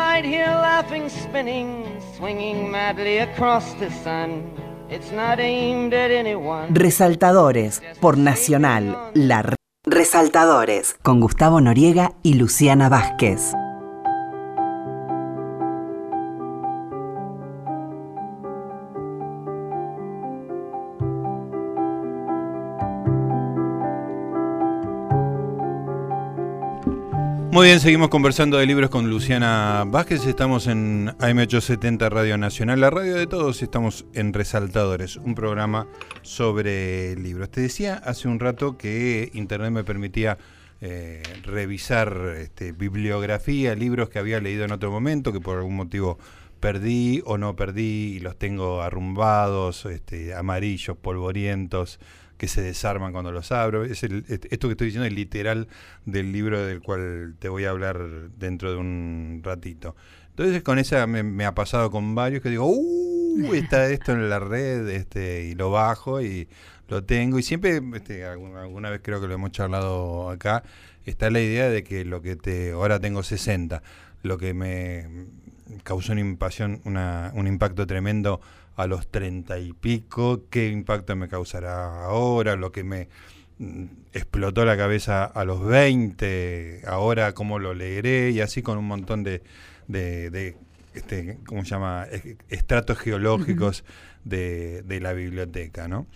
[0.07, 1.85] You might hear laughing, spinning,
[2.17, 4.43] swinging madly across the sun,
[4.89, 6.69] it's not aimed at anyone.
[6.75, 13.53] Resaltadores por Nacional, la Resaltadores con Gustavo Noriega y Luciana Vázquez.
[27.57, 30.27] Muy bien, seguimos conversando de libros con Luciana Vázquez.
[30.27, 33.63] Estamos en AM870 Radio Nacional, la radio de todos.
[33.63, 35.89] Estamos en Resaltadores, un programa
[36.21, 37.51] sobre libros.
[37.51, 40.37] Te decía hace un rato que Internet me permitía
[40.83, 46.19] eh, revisar este, bibliografía, libros que había leído en otro momento, que por algún motivo
[46.61, 51.99] perdí o no perdí y los tengo arrumbados, este, amarillos, polvorientos
[52.37, 53.85] que se desarman cuando los abro.
[53.85, 55.69] Es el, esto que estoy diciendo es literal
[56.05, 57.99] del libro del cual te voy a hablar
[58.37, 59.97] dentro de un ratito.
[60.31, 63.55] Entonces con esa me, ha pasado con varios que digo, ¡uh!
[63.55, 66.49] Está esto en la red este, y lo bajo y
[66.89, 67.39] lo tengo.
[67.39, 70.63] Y siempre, este, alguna, vez creo que lo hemos charlado acá,
[71.05, 72.73] está la idea de que lo que te...
[72.73, 73.83] Ahora tengo 60.
[74.23, 75.07] Lo que me
[75.83, 78.41] causó una, impasión, una, un impacto tremendo
[78.77, 83.09] a los treinta y pico, qué impacto me causará ahora, lo que me
[83.59, 88.87] mm, explotó la cabeza a los 20, ahora cómo lo leeré, y así con un
[88.87, 89.43] montón de,
[89.89, 90.57] de,
[90.95, 92.07] este, ¿cómo se llama?,
[92.49, 93.85] estratos geológicos
[94.25, 96.07] de, de, la biblioteca, ¿no?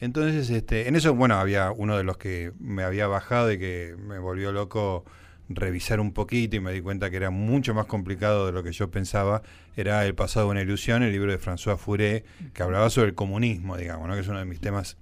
[0.00, 3.96] Entonces, este, en eso, bueno, había uno de los que me había bajado y que
[3.98, 5.04] me volvió loco
[5.48, 8.72] revisar un poquito y me di cuenta que era mucho más complicado de lo que
[8.72, 9.42] yo pensaba,
[9.76, 13.76] era El pasado una ilusión, el libro de François Furet, que hablaba sobre el comunismo,
[13.76, 14.14] digamos, ¿no?
[14.14, 14.96] que es uno de mis temas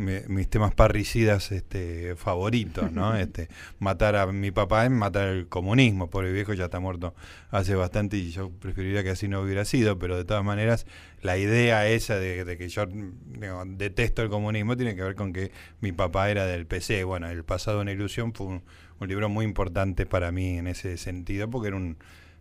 [0.00, 3.16] mis temas parricidas este, favoritos, ¿no?
[3.20, 7.14] Este, matar a mi papá es matar el comunismo, por el viejo ya está muerto
[7.50, 10.86] hace bastante y yo preferiría que así no hubiera sido, pero de todas maneras
[11.22, 12.86] la idea esa de, que yo
[13.66, 17.04] detesto el comunismo tiene que ver con que mi papá era del PC.
[17.04, 18.62] Bueno, El pasado una ilusión fue un,
[19.00, 21.96] un libro muy importante para mí en ese sentido, porque era un,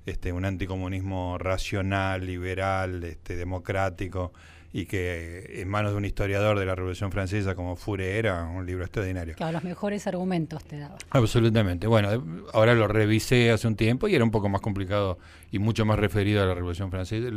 [0.05, 4.33] este, un anticomunismo racional, liberal, este, democrático,
[4.71, 8.65] y que en manos de un historiador de la Revolución Francesa como Fure era un
[8.65, 9.33] libro extraordinario.
[9.35, 10.95] Claro, los mejores argumentos te daba.
[11.09, 11.87] Absolutamente.
[11.87, 15.17] Bueno, ahora lo revisé hace un tiempo y era un poco más complicado
[15.51, 17.29] y mucho más referido a la Revolución Francesa.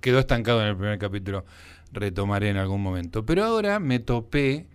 [0.00, 1.44] quedó estancado en el primer capítulo,
[1.92, 3.24] retomaré en algún momento.
[3.24, 4.66] Pero ahora me topé,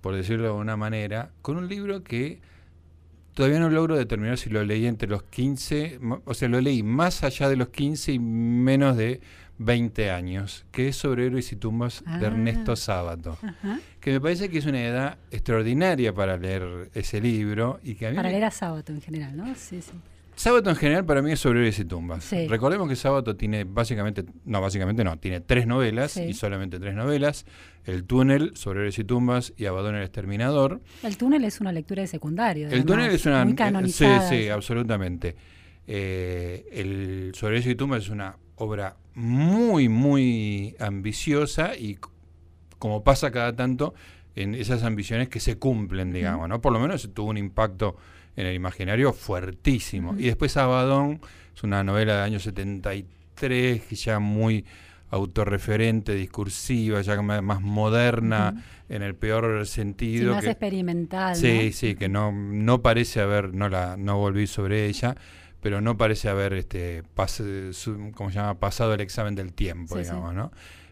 [0.00, 2.40] por decirlo de alguna manera, con un libro que
[3.34, 7.22] todavía no logro determinar si lo leí entre los 15, o sea, lo leí más
[7.24, 9.20] allá de los 15 y menos de
[9.58, 12.76] 20 años, que es sobre héroes y tumbas de Ernesto ah.
[12.76, 13.38] Sábato,
[14.00, 18.10] que me parece que es una edad extraordinaria para leer ese libro y que a
[18.10, 19.46] mí para leer a Sábato en general, ¿no?
[19.54, 19.92] Sí, sí.
[20.36, 22.30] Sábado en general para mí es sobre y tumbas.
[22.48, 27.46] Recordemos que Sábado tiene básicamente, no, básicamente no, tiene tres novelas y solamente tres novelas.
[27.84, 30.80] El túnel, sobre y tumbas y Abadón el exterminador.
[31.02, 32.68] El túnel es una lectura de secundario.
[32.68, 33.44] El túnel es una...
[33.44, 34.28] Muy canonizada.
[34.28, 35.36] Sí, sí, absolutamente.
[35.86, 41.98] Eh, el sobre y tumbas es una obra muy, muy ambiciosa y
[42.78, 43.94] como pasa cada tanto
[44.34, 46.60] en esas ambiciones que se cumplen, digamos, ¿no?
[46.60, 47.96] Por lo menos tuvo un impacto
[48.36, 50.14] en el imaginario fuertísimo.
[50.18, 51.20] Y después Abadón
[51.54, 54.64] es una novela del año 73, que ya muy
[55.10, 60.30] autorreferente, discursiva, ya más moderna en el peor sentido.
[60.30, 61.36] Sí, más experimental.
[61.36, 65.14] Sí, sí, que no, no parece haber, no la, no volví sobre ella,
[65.60, 67.02] pero no parece haber este
[68.14, 68.58] como se llama?
[68.58, 70.50] pasado el examen del tiempo, digamos, ¿no?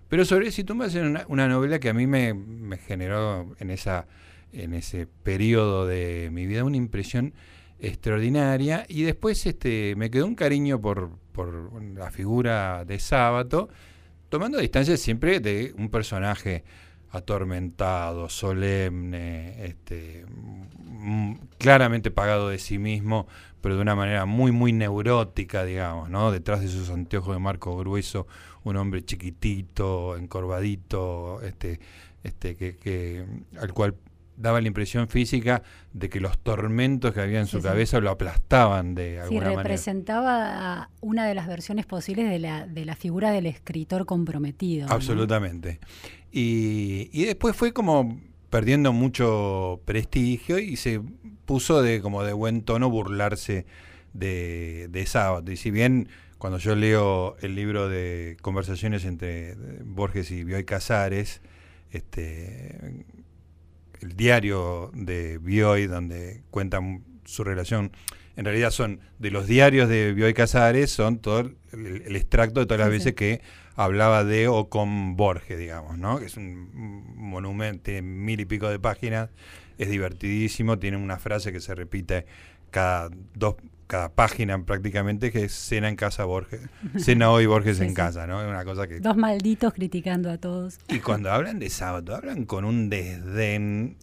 [0.09, 3.70] Pero sobre Si tumbas es una, una novela que a mí me, me generó en
[3.70, 4.07] esa
[4.52, 7.34] en ese periodo de mi vida una impresión
[7.78, 13.68] extraordinaria y después este me quedó un cariño por, por la figura de Sábato,
[14.28, 16.64] tomando distancia siempre de un personaje
[17.10, 20.24] atormentado, solemne, este,
[21.58, 23.26] claramente pagado de sí mismo,
[23.60, 26.32] pero de una manera muy, muy neurótica, digamos, ¿no?
[26.32, 28.26] Detrás de sus anteojos de marco grueso,
[28.64, 31.80] un hombre chiquitito, encorvadito, este,
[32.22, 33.26] este, que, que,
[33.60, 33.94] al cual
[34.42, 38.94] daba la impresión física de que los tormentos que había en su cabeza lo aplastaban
[38.94, 39.50] de alguna manera.
[39.50, 44.88] Sí, representaba una de las versiones posibles de la, de la figura del escritor comprometido.
[44.90, 45.78] Absolutamente.
[46.33, 51.00] Y, y, después fue como perdiendo mucho prestigio y se
[51.44, 53.64] puso de como de buen tono burlarse
[54.12, 55.52] de, de Sábado.
[55.52, 61.40] Y si bien cuando yo leo el libro de conversaciones entre Borges y Bioy Casares,
[61.92, 63.05] este,
[64.02, 67.92] el diario de Bioy, donde cuentan su relación.
[68.36, 72.80] En realidad son de los diarios de Bioy Casares, son todo el, extracto de todas
[72.80, 73.40] las veces que
[73.76, 76.18] hablaba de o con Borges, digamos, ¿no?
[76.18, 79.30] Que es un monumento, tiene mil y pico de páginas,
[79.78, 82.26] es divertidísimo, tiene una frase que se repite
[82.70, 83.56] cada dos
[83.92, 86.62] cada página prácticamente que es cena en casa Borges,
[86.96, 88.40] cena hoy Borges en casa, ¿no?
[88.40, 90.78] Es una cosa que dos malditos criticando a todos.
[90.88, 93.98] Y cuando hablan de sábado, hablan con un desdén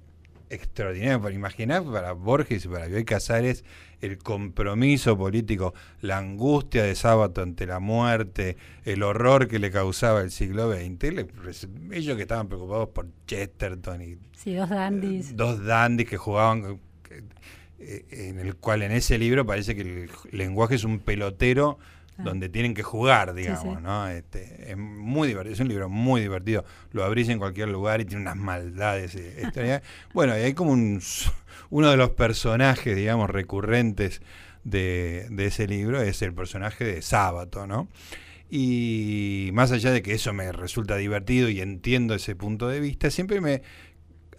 [0.52, 3.66] extraordinario para imaginar para Borges y para Bioy Casares
[4.02, 10.22] el compromiso político, la angustia de sábado ante la muerte, el horror que le causaba
[10.22, 11.26] el siglo XX,
[11.92, 15.36] ellos que estaban preocupados por Chesterton y sí, dos dandies.
[15.36, 16.80] dos dandies que jugaban
[17.80, 21.80] eh, en el cual en ese libro parece que el lenguaje es un pelotero
[22.18, 22.24] ah.
[22.24, 24.08] donde tienen que jugar, digamos, ¿no?
[24.10, 26.66] Este, es muy divertido, es un libro muy divertido.
[26.92, 29.16] Lo abrís en cualquier lugar y tiene unas maldades.
[29.16, 29.82] Eh,
[30.14, 31.02] bueno, y hay como un,
[31.70, 34.22] uno de los personajes, digamos, recurrentes
[34.64, 37.88] de, de ese libro es el personaje de Sábato, ¿no?
[38.52, 43.12] Y más allá de que eso me resulta divertido y entiendo ese punto de vista,
[43.12, 43.62] siempre me,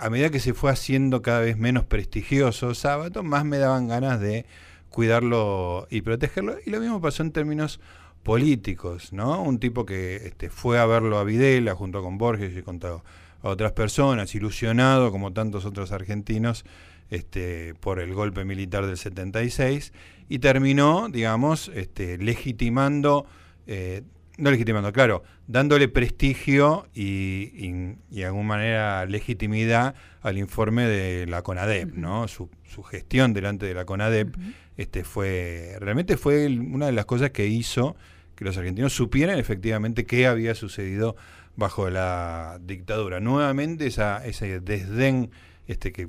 [0.00, 4.18] a medida que se fue haciendo cada vez menos prestigioso Sábado, más me daban ganas
[4.20, 4.46] de
[4.88, 6.56] cuidarlo y protegerlo.
[6.64, 7.80] Y lo mismo pasó en términos
[8.22, 9.42] políticos, ¿no?
[9.42, 13.48] Un tipo que este, fue a verlo a Videla junto con Borges y con a
[13.48, 16.64] otras personas, ilusionado como tantos otros argentinos
[17.10, 19.92] este, por el golpe militar del 76
[20.28, 23.26] y terminó, digamos, este, legitimando
[23.66, 24.02] eh,
[24.40, 27.70] no legitimando, claro, dándole prestigio y,
[28.10, 32.26] de alguna manera legitimidad al informe de la CONADEP, ¿no?
[32.28, 32.48] Su,
[32.88, 34.34] gestión delante de la CONADEP
[34.76, 37.96] este, fue, realmente fue una de las cosas que hizo
[38.34, 41.16] que los argentinos supieran efectivamente qué había sucedido
[41.56, 43.20] bajo la dictadura.
[43.20, 45.30] Nuevamente esa, ese desdén
[45.66, 46.08] este, que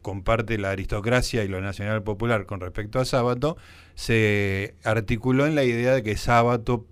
[0.00, 3.56] comparte la aristocracia y lo nacional popular con respecto a Sábato,
[3.96, 6.86] se articuló en la idea de que Sábato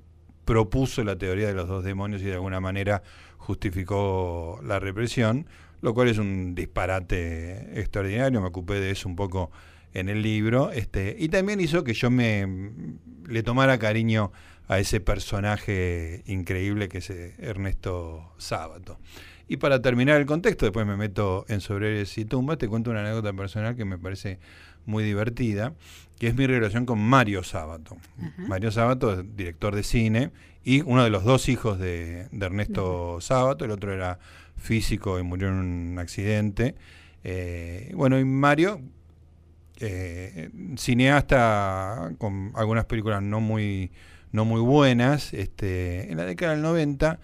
[0.45, 3.03] propuso la teoría de los dos demonios y de alguna manera
[3.39, 5.47] justificó la represión,
[5.83, 9.51] lo cual es un disparate extraordinario, me ocupé de eso un poco
[9.93, 12.47] en el libro, este, y también hizo que yo me
[13.29, 14.33] le tomara cariño
[14.67, 18.99] a ese personaje increíble que es eh, Ernesto Sábato.
[19.47, 23.01] Y para terminar el contexto, después me meto en Sobrevives y Tumbas, te cuento una
[23.01, 24.39] anécdota personal que me parece
[24.87, 25.75] muy divertida,
[26.19, 27.97] que es mi relación con Mario Sábato.
[28.37, 30.31] Mario Sábato es director de cine
[30.63, 34.19] y uno de los dos hijos de, Ernesto Sábato, el otro era
[34.57, 36.75] físico y murió en un accidente.
[37.23, 38.81] Eh, bueno, y Mario,
[39.81, 43.91] eh, cineasta con algunas películas no muy,
[44.33, 47.19] no muy buenas, este, en la década del 90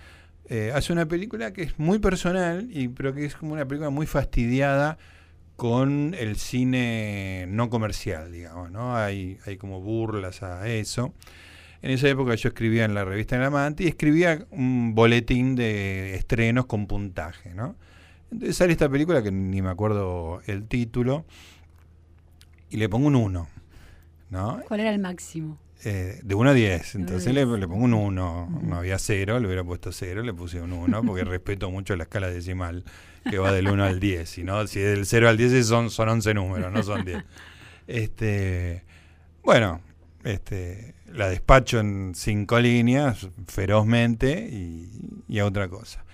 [0.52, 3.90] eh, hace una película que es muy personal, y, pero que es como una película
[3.90, 4.98] muy fastidiada
[5.60, 8.96] con el cine no comercial, digamos, ¿no?
[8.96, 11.12] Hay, hay como burlas a eso.
[11.82, 16.14] En esa época yo escribía en la revista El Amante y escribía un boletín de
[16.14, 17.76] estrenos con puntaje, ¿no?
[18.32, 21.26] Entonces sale esta película que ni me acuerdo el título
[22.70, 23.48] y le pongo un 1,
[24.30, 24.60] ¿no?
[24.66, 25.58] ¿Cuál era el máximo?
[25.84, 26.94] Eh, de 1 a 10.
[26.94, 28.60] Entonces le, le, pongo un 1.
[28.62, 32.04] No había 0, le hubiera puesto 0, le puse un 1 porque respeto mucho la
[32.04, 32.82] escala decimal
[33.28, 34.28] que va del 1 al 10.
[34.28, 37.24] Si, no, si del 0 al 10 son, son 11 números, no son 10.
[37.86, 38.84] Este,
[39.42, 39.80] bueno,
[40.24, 46.04] este, la despacho en cinco líneas, ferozmente, y, a otra cosa.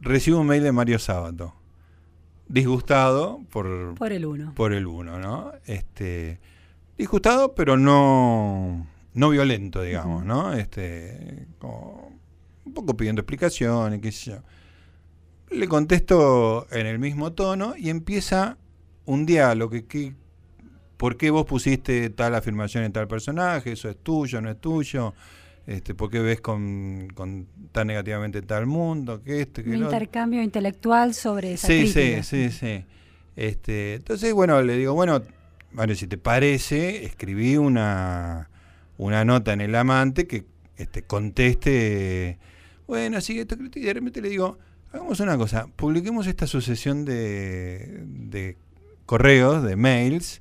[0.00, 1.54] Recibo un mail de Mario Sábato,
[2.48, 4.54] disgustado por, por el 1.
[4.54, 5.52] Por el 1, ¿no?
[5.66, 6.38] Este,
[6.96, 10.52] disgustado, pero no, no violento, digamos, ¿no?
[10.54, 14.38] Este, un poco pidiendo explicaciones, qué sé yo.
[15.50, 18.58] Le contesto en el mismo tono y empieza
[19.06, 20.14] un diálogo que,
[20.96, 23.72] ¿por qué vos pusiste tal afirmación en tal personaje?
[23.72, 25.14] ¿Eso es tuyo, no es tuyo?
[25.66, 27.08] Este, ¿Por qué ves con,
[27.72, 29.22] tan negativamente tal mundo?
[29.22, 32.84] Que este, un intercambio intelectual sobre esa sí, Sí, sí, sí.
[33.36, 35.22] Este, entonces, bueno, le digo, bueno,
[35.72, 38.50] bueno, si te parece, escribí una,
[38.96, 40.44] una nota en El Amante que
[40.76, 42.38] este, conteste,
[42.86, 44.58] bueno, así que y de repente le digo,
[44.92, 48.56] Hagamos una cosa, publiquemos esta sucesión de,
[49.04, 50.40] correos, de mails,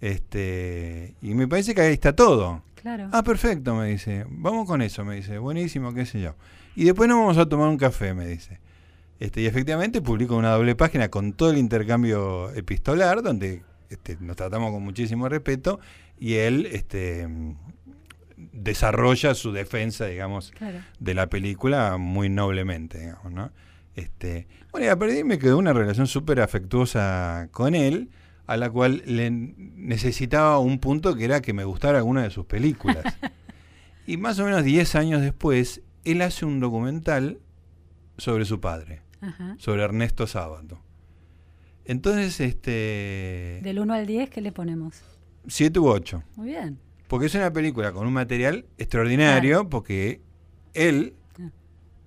[0.00, 2.62] este, y me parece que ahí está todo.
[2.74, 3.08] Claro.
[3.12, 4.26] Ah, perfecto, me dice.
[4.28, 5.38] Vamos con eso, me dice.
[5.38, 6.34] Buenísimo, qué sé yo.
[6.74, 8.58] Y después nos vamos a tomar un café, me dice.
[9.20, 14.36] Este, y efectivamente publico una doble página con todo el intercambio epistolar, donde este, nos
[14.36, 15.78] tratamos con muchísimo respeto,
[16.18, 17.28] y él este,
[18.36, 20.52] desarrolla su defensa, digamos,
[20.98, 23.52] de la película muy noblemente, digamos, ¿no?
[23.94, 28.10] Este, bueno, y a partir me quedó una relación súper afectuosa con él,
[28.46, 32.46] a la cual le necesitaba un punto que era que me gustara alguna de sus
[32.46, 33.04] películas.
[34.06, 37.40] y más o menos 10 años después, él hace un documental
[38.16, 39.02] sobre su padre,
[39.58, 40.80] sobre Ernesto Sábato.
[41.84, 43.60] Entonces, este...
[43.62, 45.02] Del 1 al 10, ¿qué le ponemos?
[45.48, 46.22] 7 u 8.
[46.36, 46.78] Muy bien.
[47.08, 50.22] Porque es una película con un material extraordinario, porque
[50.72, 51.50] él ah.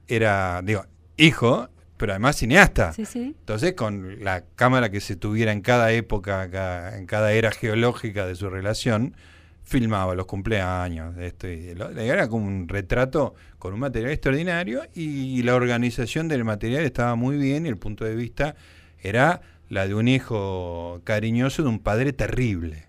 [0.07, 0.85] era, digo,
[1.17, 2.93] hijo pero además cineasta.
[2.93, 3.35] Sí, sí.
[3.39, 8.35] Entonces, con la cámara que se tuviera en cada época, en cada era geológica de
[8.35, 9.15] su relación,
[9.63, 11.17] filmaba los cumpleaños.
[11.17, 16.83] Esto y era como un retrato con un material extraordinario y la organización del material
[16.83, 18.55] estaba muy bien y el punto de vista
[19.01, 22.85] era la de un hijo cariñoso de un padre terrible.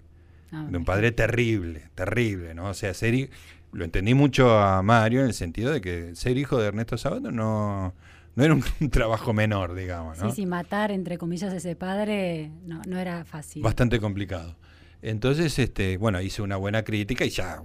[0.52, 2.66] Ah, de un padre terrible, terrible, ¿no?
[2.68, 3.30] O sea, ser,
[3.72, 7.32] lo entendí mucho a Mario en el sentido de que ser hijo de Ernesto Sábado
[7.32, 7.94] no
[8.36, 10.18] no era un, trabajo menor, digamos.
[10.18, 10.30] ¿no?
[10.30, 13.62] Sí, sí, matar, entre comillas, a ese padre no, no era fácil.
[13.62, 14.56] Bastante complicado.
[15.02, 17.62] Entonces, este, bueno, hice una buena crítica y ya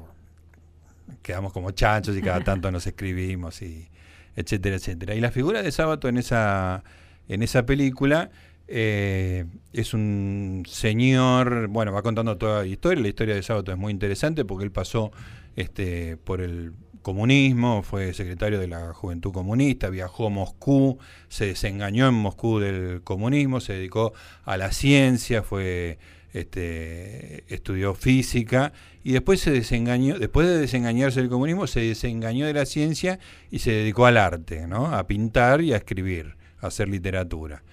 [1.22, 3.88] quedamos como chanchos y cada tanto nos escribimos y
[4.36, 5.16] etcétera, etcétera.
[5.16, 6.84] Y la figura de Sábato en esa,
[7.28, 8.32] en esa película
[8.68, 13.02] eh, es un señor, bueno, va contando toda la historia.
[13.02, 15.12] La historia de Sábato es muy interesante porque él pasó
[15.56, 21.00] este, por el comunismo, fue secretario de la Juventud Comunista, viajó a Moscú,
[21.30, 24.14] se desengañó en Moscú del comunismo, se dedicó
[24.46, 25.98] a la ciencia, fue
[26.34, 28.72] este, estudió física
[29.04, 33.60] y después se desengañó, después de desengañarse del comunismo, se desengañó de la ciencia y
[33.60, 34.88] se dedicó al arte, ¿no?
[34.88, 37.64] a pintar y a escribir, a hacer literatura.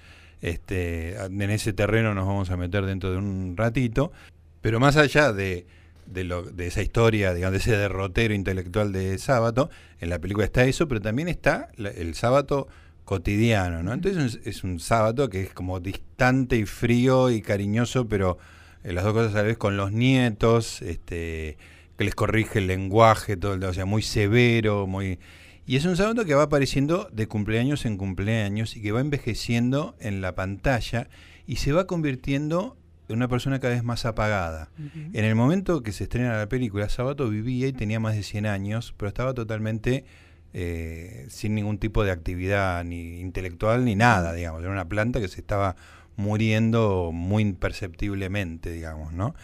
[0.40, 4.12] Este, en ese terreno nos vamos a meter dentro de un ratito,
[4.60, 5.66] pero más allá de
[6.10, 9.70] de, lo, de esa historia, digamos, de ese derrotero intelectual de Sábato.
[10.00, 12.68] En la película está eso, pero también está el sábado
[13.04, 13.94] cotidiano, ¿no?
[13.94, 18.38] Entonces es un sábado que es como distante y frío y cariñoso, pero
[18.84, 21.56] eh, las dos cosas a la vez con los nietos, este,
[21.96, 25.18] que les corrige el lenguaje, todo, o sea, muy severo, muy...
[25.66, 29.96] Y es un sábado que va apareciendo de cumpleaños en cumpleaños y que va envejeciendo
[30.00, 31.08] en la pantalla
[31.46, 32.77] y se va convirtiendo
[33.08, 34.70] una persona cada vez más apagada.
[34.94, 38.46] En el momento que se estrena la película, Sabato vivía y tenía más de 100
[38.46, 40.04] años, pero estaba totalmente
[40.52, 44.62] eh, sin ningún tipo de actividad ni intelectual ni nada, digamos.
[44.62, 45.76] Era una planta que se estaba
[46.16, 49.34] muriendo muy imperceptiblemente, digamos, ¿no?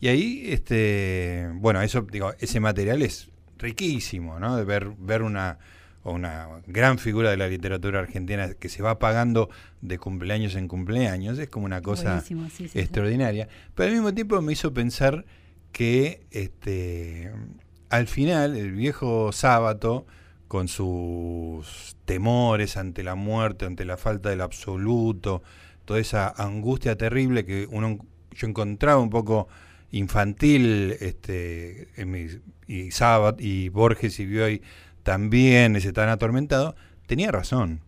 [0.00, 4.56] Y ahí, este, bueno, eso, digo, ese material es riquísimo, ¿no?
[4.56, 5.58] De ver, ver una
[6.10, 9.50] una gran figura de la literatura argentina que se va apagando
[9.80, 12.22] de cumpleaños en cumpleaños, es como una cosa
[12.74, 13.48] extraordinaria.
[13.74, 15.24] Pero al mismo tiempo me hizo pensar
[15.72, 17.32] que este,
[17.90, 20.06] al final el viejo sábado,
[20.48, 25.42] con sus temores ante la muerte, ante la falta del absoluto,
[25.84, 27.98] toda esa angustia terrible que uno
[28.32, 29.48] yo encontraba un poco
[29.90, 34.62] infantil, este, en y Sabat y Borges y Bioy
[35.02, 36.74] también, ese tan atormentado,
[37.06, 37.80] tenía razón.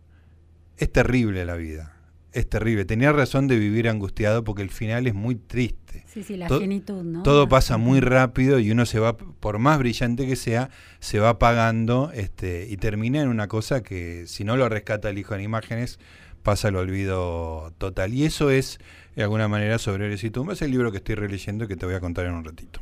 [0.77, 1.97] Es terrible la vida.
[2.33, 2.85] Es terrible.
[2.85, 6.05] Tenía razón de vivir angustiado porque el final es muy triste.
[6.07, 7.23] Sí, sí, la genitud, ¿no?
[7.23, 11.29] Todo pasa muy rápido y uno se va, por más brillante que sea, se va
[11.29, 15.41] apagando este, y termina en una cosa que si no lo rescata el hijo en
[15.41, 15.99] imágenes,
[16.41, 18.13] pasa al olvido total.
[18.13, 18.79] Y eso es,
[19.15, 20.53] de alguna manera, sobre el y tumba.
[20.53, 22.81] Es el libro que estoy releyendo y que te voy a contar en un ratito.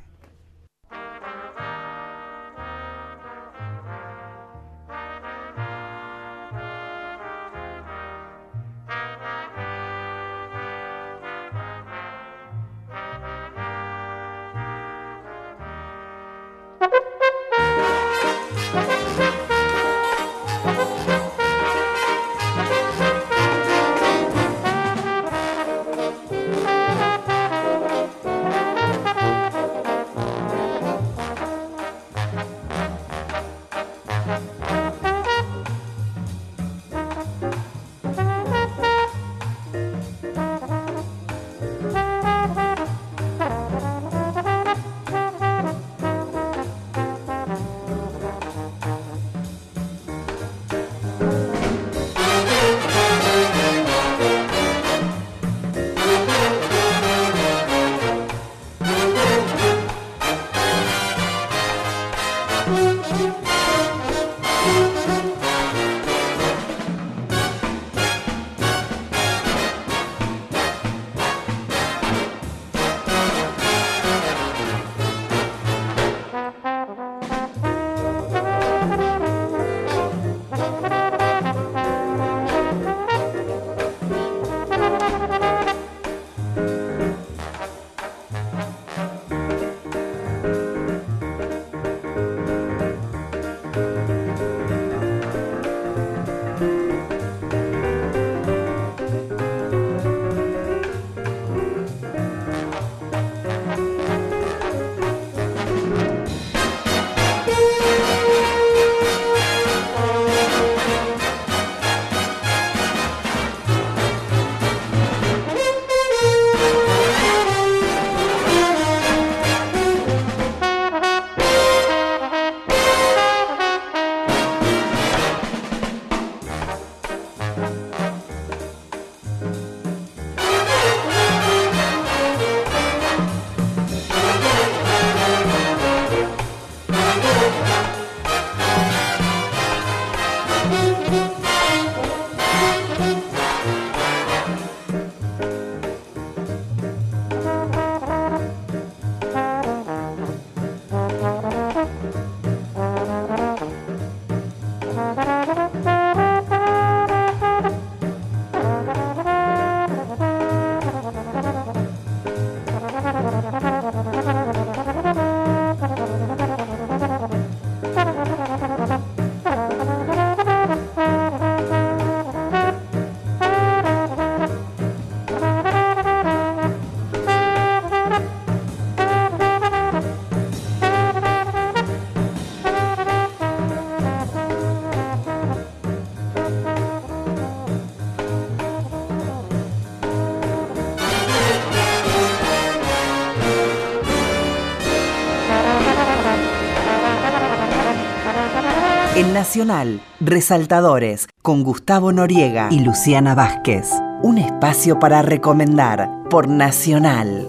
[199.39, 203.89] Nacional, Resaltadores, con Gustavo Noriega y Luciana Vázquez.
[204.21, 207.47] Un espacio para recomendar por Nacional.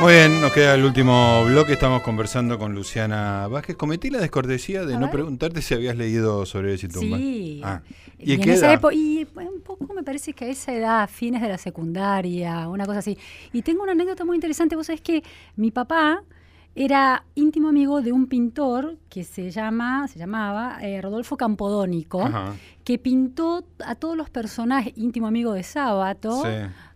[0.00, 1.74] Muy bien, nos queda el último bloque.
[1.74, 3.76] Estamos conversando con Luciana Vázquez.
[3.76, 7.16] Cometí la descortesía de no preguntarte si habías leído sobre ese tumba.
[7.16, 7.60] Sí.
[7.62, 7.80] Ah.
[8.18, 9.26] ¿Y, en esa época, y me
[10.08, 13.18] parece que a esa edad, fines de la secundaria, una cosa así.
[13.52, 14.74] Y tengo una anécdota muy interesante.
[14.74, 15.22] Vos sabés que
[15.54, 16.22] mi papá
[16.74, 22.26] era íntimo amigo de un pintor que se llama, se llamaba eh, Rodolfo Campodónico,
[22.84, 26.42] que pintó a todos los personajes, íntimo amigo de Sábato.
[26.42, 26.48] Sí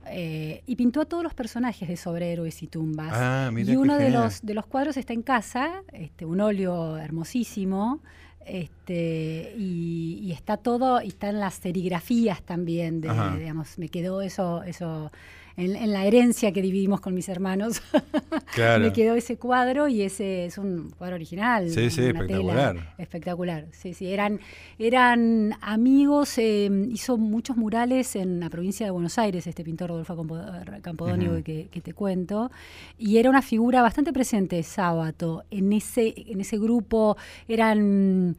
[0.06, 3.12] eh, y pintó a todos los personajes de Sobre Héroes y Tumbas.
[3.12, 8.00] Ah, y uno de los, de los cuadros está en casa, este, un óleo hermosísimo,
[8.46, 15.10] este, y, está todo, y están las serigrafías también, digamos, me quedó eso, eso
[15.56, 17.82] en, la herencia que dividimos con mis hermanos.
[18.80, 21.68] me quedó ese cuadro y ese es un cuadro original.
[21.70, 22.94] Sí, sí, espectacular.
[22.98, 24.12] espectacular, sí, sí.
[24.12, 24.40] Eran,
[24.78, 30.26] eran amigos, eh, hizo muchos murales en la provincia de Buenos Aires, este pintor Rodolfo
[30.82, 32.50] Campodónico que, que, te cuento,
[32.98, 37.16] y era una figura bastante presente, Sábato, en ese, en ese grupo,
[37.48, 38.36] eran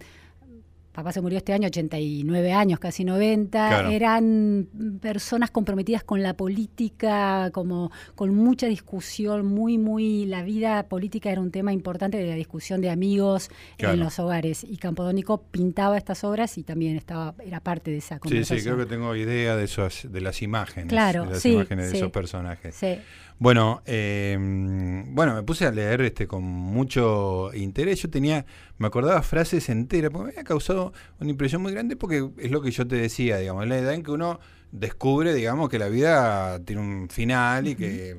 [0.93, 4.69] papá se murió este año, 89 años, casi 90, eran
[5.01, 11.41] personas comprometidas con la política, como con mucha discusión, muy, muy, la vida política era
[11.41, 14.63] un tema importante de la discusión de amigos en los hogares.
[14.63, 18.59] Y Campodónico pintaba estas obras y también estaba, era parte de esa conversación.
[18.59, 19.63] Sí, sí, creo que tengo idea de
[20.09, 22.75] de las imágenes, claro, de las imágenes de esos personajes.
[22.75, 22.99] Sí.
[23.39, 28.01] Bueno, eh, bueno, me puse a leer este con mucho interés.
[28.01, 28.45] Yo tenía,
[28.77, 32.61] me acordaba frases enteras, porque me había causado una impresión muy grande, porque es lo
[32.61, 34.39] que yo te decía, digamos, la edad en que uno
[34.73, 38.17] descubre, digamos, que la vida tiene un final y que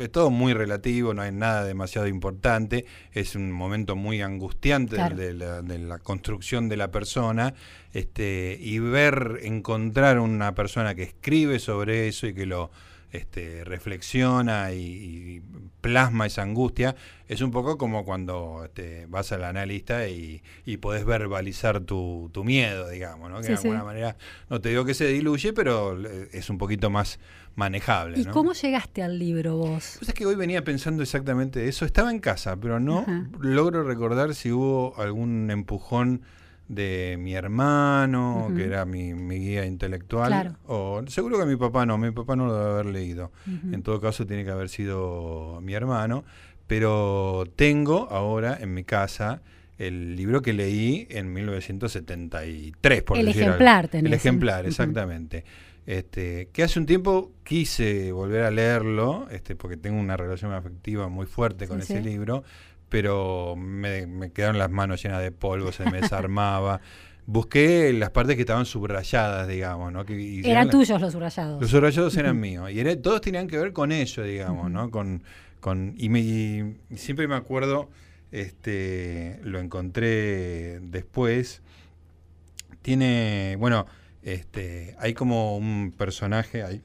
[0.00, 5.32] es todo muy relativo, no hay nada demasiado importante, es un momento muy angustiante de,
[5.32, 7.54] la, de, la, construcción de la persona,
[7.92, 12.72] este, y ver, encontrar una persona que escribe sobre eso y que lo
[13.12, 15.42] este, reflexiona y,
[15.80, 16.94] plasma esa angustia,
[17.26, 22.88] es un poco como cuando este, vas al analista y, y podés verbalizar tu, miedo,
[22.88, 23.40] digamos, ¿no?
[23.40, 24.16] que de alguna manera,
[24.48, 25.98] no te digo que se diluye, pero
[26.32, 27.18] es un poquito más
[27.56, 28.20] manejable.
[28.20, 29.96] ¿Y cómo llegaste al libro vos?
[29.98, 31.84] Pues es que hoy venía pensando exactamente eso.
[31.84, 33.04] Estaba en casa, pero no
[33.40, 36.22] logro recordar si hubo algún empujón
[36.74, 40.56] de mi hermano, que era mi, guía intelectual.
[40.66, 43.32] O seguro que mi papá no, mi papá no lo debe haber leído.
[43.46, 46.24] En todo caso tiene que haber sido mi hermano.
[46.66, 49.42] Pero tengo ahora en mi casa
[49.78, 54.12] el libro que leí en 1973, por el ejemplar, tenés.
[54.12, 55.44] El ejemplar, exactamente.
[55.84, 61.08] Este, que hace un tiempo quise volver a leerlo, este, porque tengo una relación afectiva
[61.08, 62.44] muy fuerte con ese libro,
[62.92, 66.82] pero me, quedaron las manos llenas de polvo, se me desarmaba.
[67.24, 70.04] Busqué las partes que estaban subrayadas, digamos, ¿no?
[70.04, 71.58] Que, eran tuyos los subrayados.
[71.58, 72.70] Los subrayados eran míos.
[72.70, 74.90] Y todos tenían que ver con eso, digamos, ¿no?
[74.90, 75.22] Con,
[75.60, 77.88] con, y, me, siempre me acuerdo,
[78.30, 81.62] este, lo encontré después.
[82.82, 83.86] Tiene, bueno,
[84.22, 86.82] este, hay como un personaje, hay,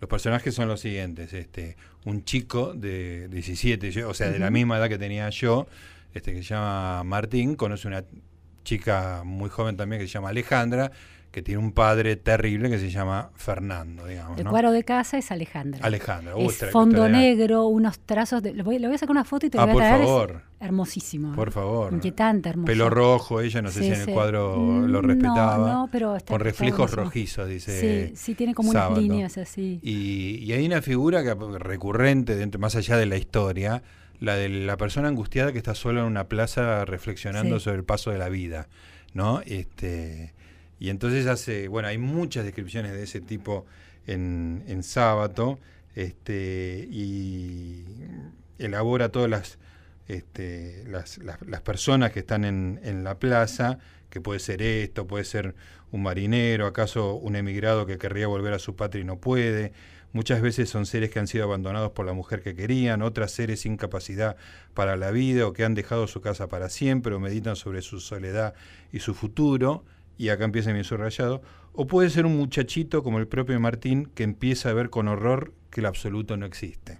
[0.00, 4.78] los personajes son los siguientes, este, un chico de 17, o sea, de la misma
[4.78, 5.66] edad que tenía yo,
[6.14, 8.04] este, que se llama Martín, conoce una
[8.64, 10.92] chica muy joven también que se llama Alejandra,
[11.30, 14.38] que tiene un padre terrible que se llama Fernando, digamos.
[14.38, 15.84] El cuadro de casa es Alejandra.
[15.84, 16.32] Alejandra.
[16.38, 18.42] Es fondo negro, unos trazos.
[18.42, 19.98] De, le, voy, a sacar una foto y te lo ah, voy a traer.
[19.98, 20.42] por favor.
[20.60, 21.34] hermosísimo.
[21.34, 21.92] Por favor.
[21.92, 22.66] Inquietante, hermoso.
[22.66, 25.58] Pelo rojo, ella no sé si en el cuadro lo respetaba.
[25.58, 28.08] No, no pero está, Con reflejos rojizos, dice.
[28.08, 29.80] Sí, sí, tiene como unas líneas así.
[29.82, 33.82] Y, y, hay una figura que recurrente, dentro, más allá de la historia,
[34.18, 38.10] la de la persona angustiada que está sola en una plaza reflexionando sobre el paso
[38.10, 38.68] de la vida.
[39.14, 39.40] ¿no?
[39.46, 40.32] Este,
[40.78, 43.66] y entonces hace, bueno, hay muchas descripciones de ese tipo
[44.06, 45.58] en, en Sábato,
[45.94, 47.84] este, y
[48.58, 49.58] elabora todas las,
[50.06, 55.24] este, las, las, personas que están en, en, la plaza, que puede ser esto, puede
[55.24, 55.54] ser
[55.90, 59.72] un marinero, acaso un emigrado que querría volver a su patria y no puede.
[60.12, 63.60] Muchas veces son seres que han sido abandonados por la mujer que querían, otras seres
[63.60, 64.36] sin capacidad
[64.72, 68.00] para la vida o que han dejado su casa para siempre o meditan sobre su
[68.00, 68.54] soledad
[68.90, 69.84] y su futuro
[70.18, 71.40] y acá empieza mi subrayado,
[71.72, 75.54] o puede ser un muchachito como el propio Martín que empieza a ver con horror
[75.70, 76.98] que el absoluto no existe.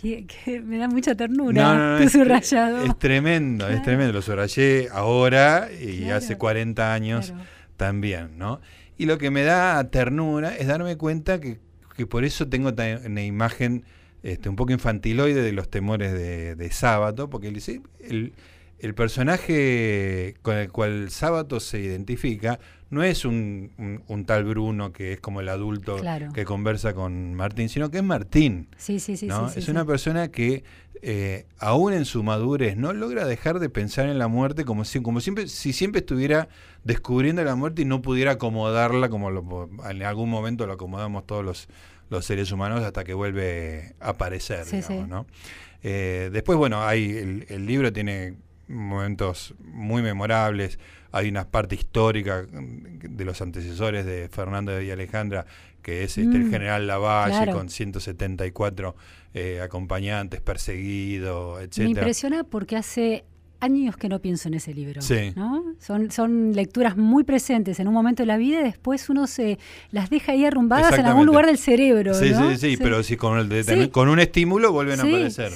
[0.00, 2.84] Que, me da mucha ternura tu subrayado.
[2.84, 4.12] Es, tremendo, es tremendo.
[4.12, 7.32] Lo subrayé ahora y hace 40 años
[7.78, 8.60] también, ¿no?
[8.98, 11.58] Y lo que me da ternura es darme cuenta que,
[12.06, 12.70] por eso tengo
[13.06, 13.84] una imagen
[14.22, 17.62] este, un poco infantiloide de los temores de, de sábado, porque el,
[18.00, 18.32] el
[18.84, 22.60] el personaje con el cual Sábato se identifica
[22.90, 25.96] no es un, un, tal Bruno que es como el adulto
[26.34, 28.68] que conversa con Martín, sino que es Martín.
[28.76, 29.28] Sí, sí, sí.
[29.56, 30.64] es una persona que
[31.00, 35.00] eh, aún en su madurez no logra dejar de pensar en la muerte como si,
[35.00, 36.48] como siempre, si siempre estuviera
[36.84, 39.30] descubriendo la muerte y no pudiera acomodarla como
[39.88, 41.68] en algún momento lo acomodamos todos los,
[42.10, 44.66] los seres humanos hasta que vuelve a aparecer.
[44.66, 45.24] digamos,
[45.82, 48.34] eh, después, bueno, hay el, el libro tiene
[48.68, 50.78] momentos muy memorables.
[51.12, 55.46] Hay una parte histórica de los antecesores de Fernando y Alejandra,
[55.82, 58.96] que es este, el mm, general Lavalle con 174
[59.34, 61.78] eh, acompañantes, perseguido, etc.
[61.78, 63.24] Me impresiona porque hace
[63.64, 65.00] años que no pienso en ese libro.
[65.34, 65.64] ¿no?
[65.80, 69.58] Son, son lecturas muy presentes en un momento de la vida y después uno se
[69.90, 72.14] las deja ahí arrumbadas en algún lugar del cerebro.
[72.14, 75.52] Sí, sí, sí, pero si con, el con un estímulo vuelven a aparecer.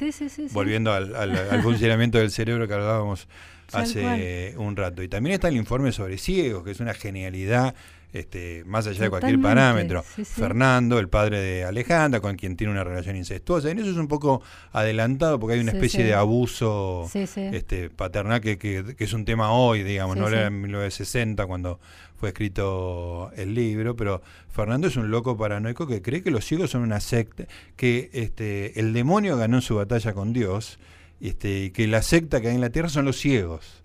[0.53, 3.29] Volviendo al, al, funcionamiento del cerebro que hablábamos
[3.73, 5.03] hace un rato.
[5.03, 7.75] Y también está el informe sobre ciegos, que es una genialidad
[8.13, 10.03] este, más allá de cualquier parámetro.
[10.03, 13.71] Fernando, el padre de Alejandra, con quien tiene una relación incestuosa.
[13.71, 14.43] En eso es un poco
[14.73, 19.83] adelantado porque hay una especie de abuso este, paternal que, que, es un tema hoy,
[19.83, 21.81] digamos, no era en 1960 cuando
[22.17, 26.71] fue escrito el libro, pero Fernando es un loco paranoico que cree que los ciegos
[26.71, 27.45] son una secta,
[27.77, 30.79] que este, el demonio ganó su batalla con Dios
[31.21, 33.83] este, y que la secta que hay en la tierra son los ciegos,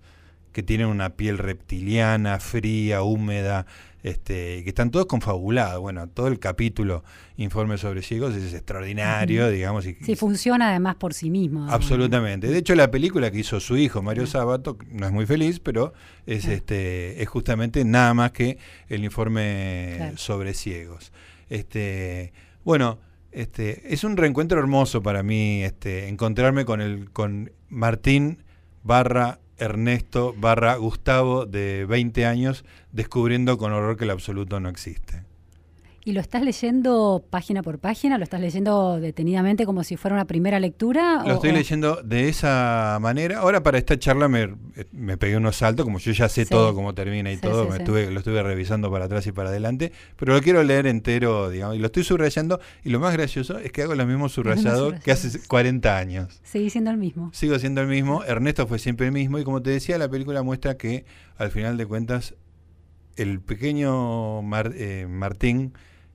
[0.51, 3.65] que tienen una piel reptiliana, fría, húmeda,
[4.03, 5.81] este, que están todos confabulados.
[5.81, 7.03] Bueno, todo el capítulo
[7.37, 9.87] Informe sobre ciegos es extraordinario, digamos.
[9.87, 11.67] Y, sí, funciona además por sí mismo.
[11.69, 12.47] Absolutamente.
[12.47, 15.93] De hecho, la película que hizo su hijo, Mario Sabato, no es muy feliz, pero
[16.27, 21.11] es, este, es justamente nada más que el informe sobre ciegos.
[21.49, 22.33] Este,
[22.63, 22.99] bueno,
[23.31, 28.43] este, es un reencuentro hermoso para mí este, encontrarme con, el, con Martín
[28.83, 35.22] barra Ernesto barra Gustavo de 20 años descubriendo con horror que el absoluto no existe.
[36.05, 38.17] ¿Y lo estás leyendo página por página?
[38.17, 41.23] ¿Lo estás leyendo detenidamente como si fuera una primera lectura?
[41.25, 43.39] Lo estoy leyendo de esa manera.
[43.39, 44.53] Ahora para esta charla me,
[44.91, 48.11] me pegué unos saltos, como yo ya sé todo cómo termina y todo, me estuve,
[48.11, 51.79] lo estuve revisando para atrás y para adelante, pero lo quiero leer entero, digamos, y
[51.79, 52.59] lo estoy subrayando.
[52.83, 56.41] Y lo más gracioso es que hago lo mismo subrayado que hace 40 años.
[56.43, 57.29] Seguí siendo el mismo.
[57.33, 58.25] Sigo siendo el mismo.
[58.25, 61.05] Ernesto fue siempre el mismo y como te decía, la película muestra que
[61.37, 62.35] al final de cuentas
[63.15, 64.41] el pequeño
[64.73, 65.73] eh, Martín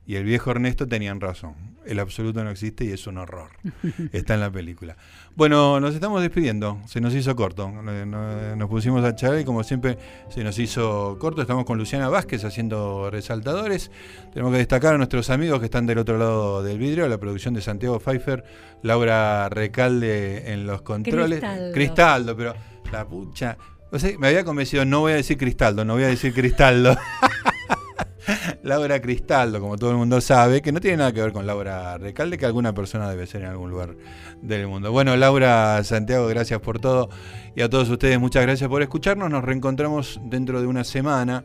[0.09, 1.53] y el viejo Ernesto tenían razón.
[1.85, 3.51] El absoluto no existe y es un horror.
[4.13, 4.97] Está en la película.
[5.37, 6.81] Bueno, nos estamos despidiendo.
[6.87, 7.69] Se nos hizo corto.
[7.71, 9.99] Nos pusimos a charlar y como siempre
[10.31, 11.43] se nos hizo corto.
[11.43, 13.91] Estamos con Luciana Vázquez haciendo resaltadores.
[14.33, 17.53] Tenemos que destacar a nuestros amigos que están del otro lado del vidrio, la producción
[17.53, 18.45] de Santiago Pfeiffer,
[18.83, 21.41] Laura Recalde en los controles.
[21.41, 22.55] Cristaldo, Cristaldo pero
[22.91, 23.59] la pucha.
[24.19, 26.97] me había convencido, no voy a decir Cristaldo, no voy a decir Cristaldo.
[28.63, 31.99] Laura Cristaldo, como todo el mundo sabe, que no tiene nada que ver con Laura
[31.99, 33.97] Recalde, que alguna persona debe ser en algún lugar
[34.43, 34.93] del mundo.
[34.93, 37.11] Bueno, Laura Santiago, gracias por todo.
[37.55, 39.31] Y a todos ustedes, muchas gracias por escucharnos.
[39.31, 41.45] Nos reencontramos dentro de una semana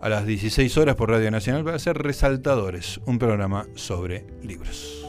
[0.00, 5.02] a las 16 horas por Radio Nacional para hacer Resaltadores, un programa sobre libros.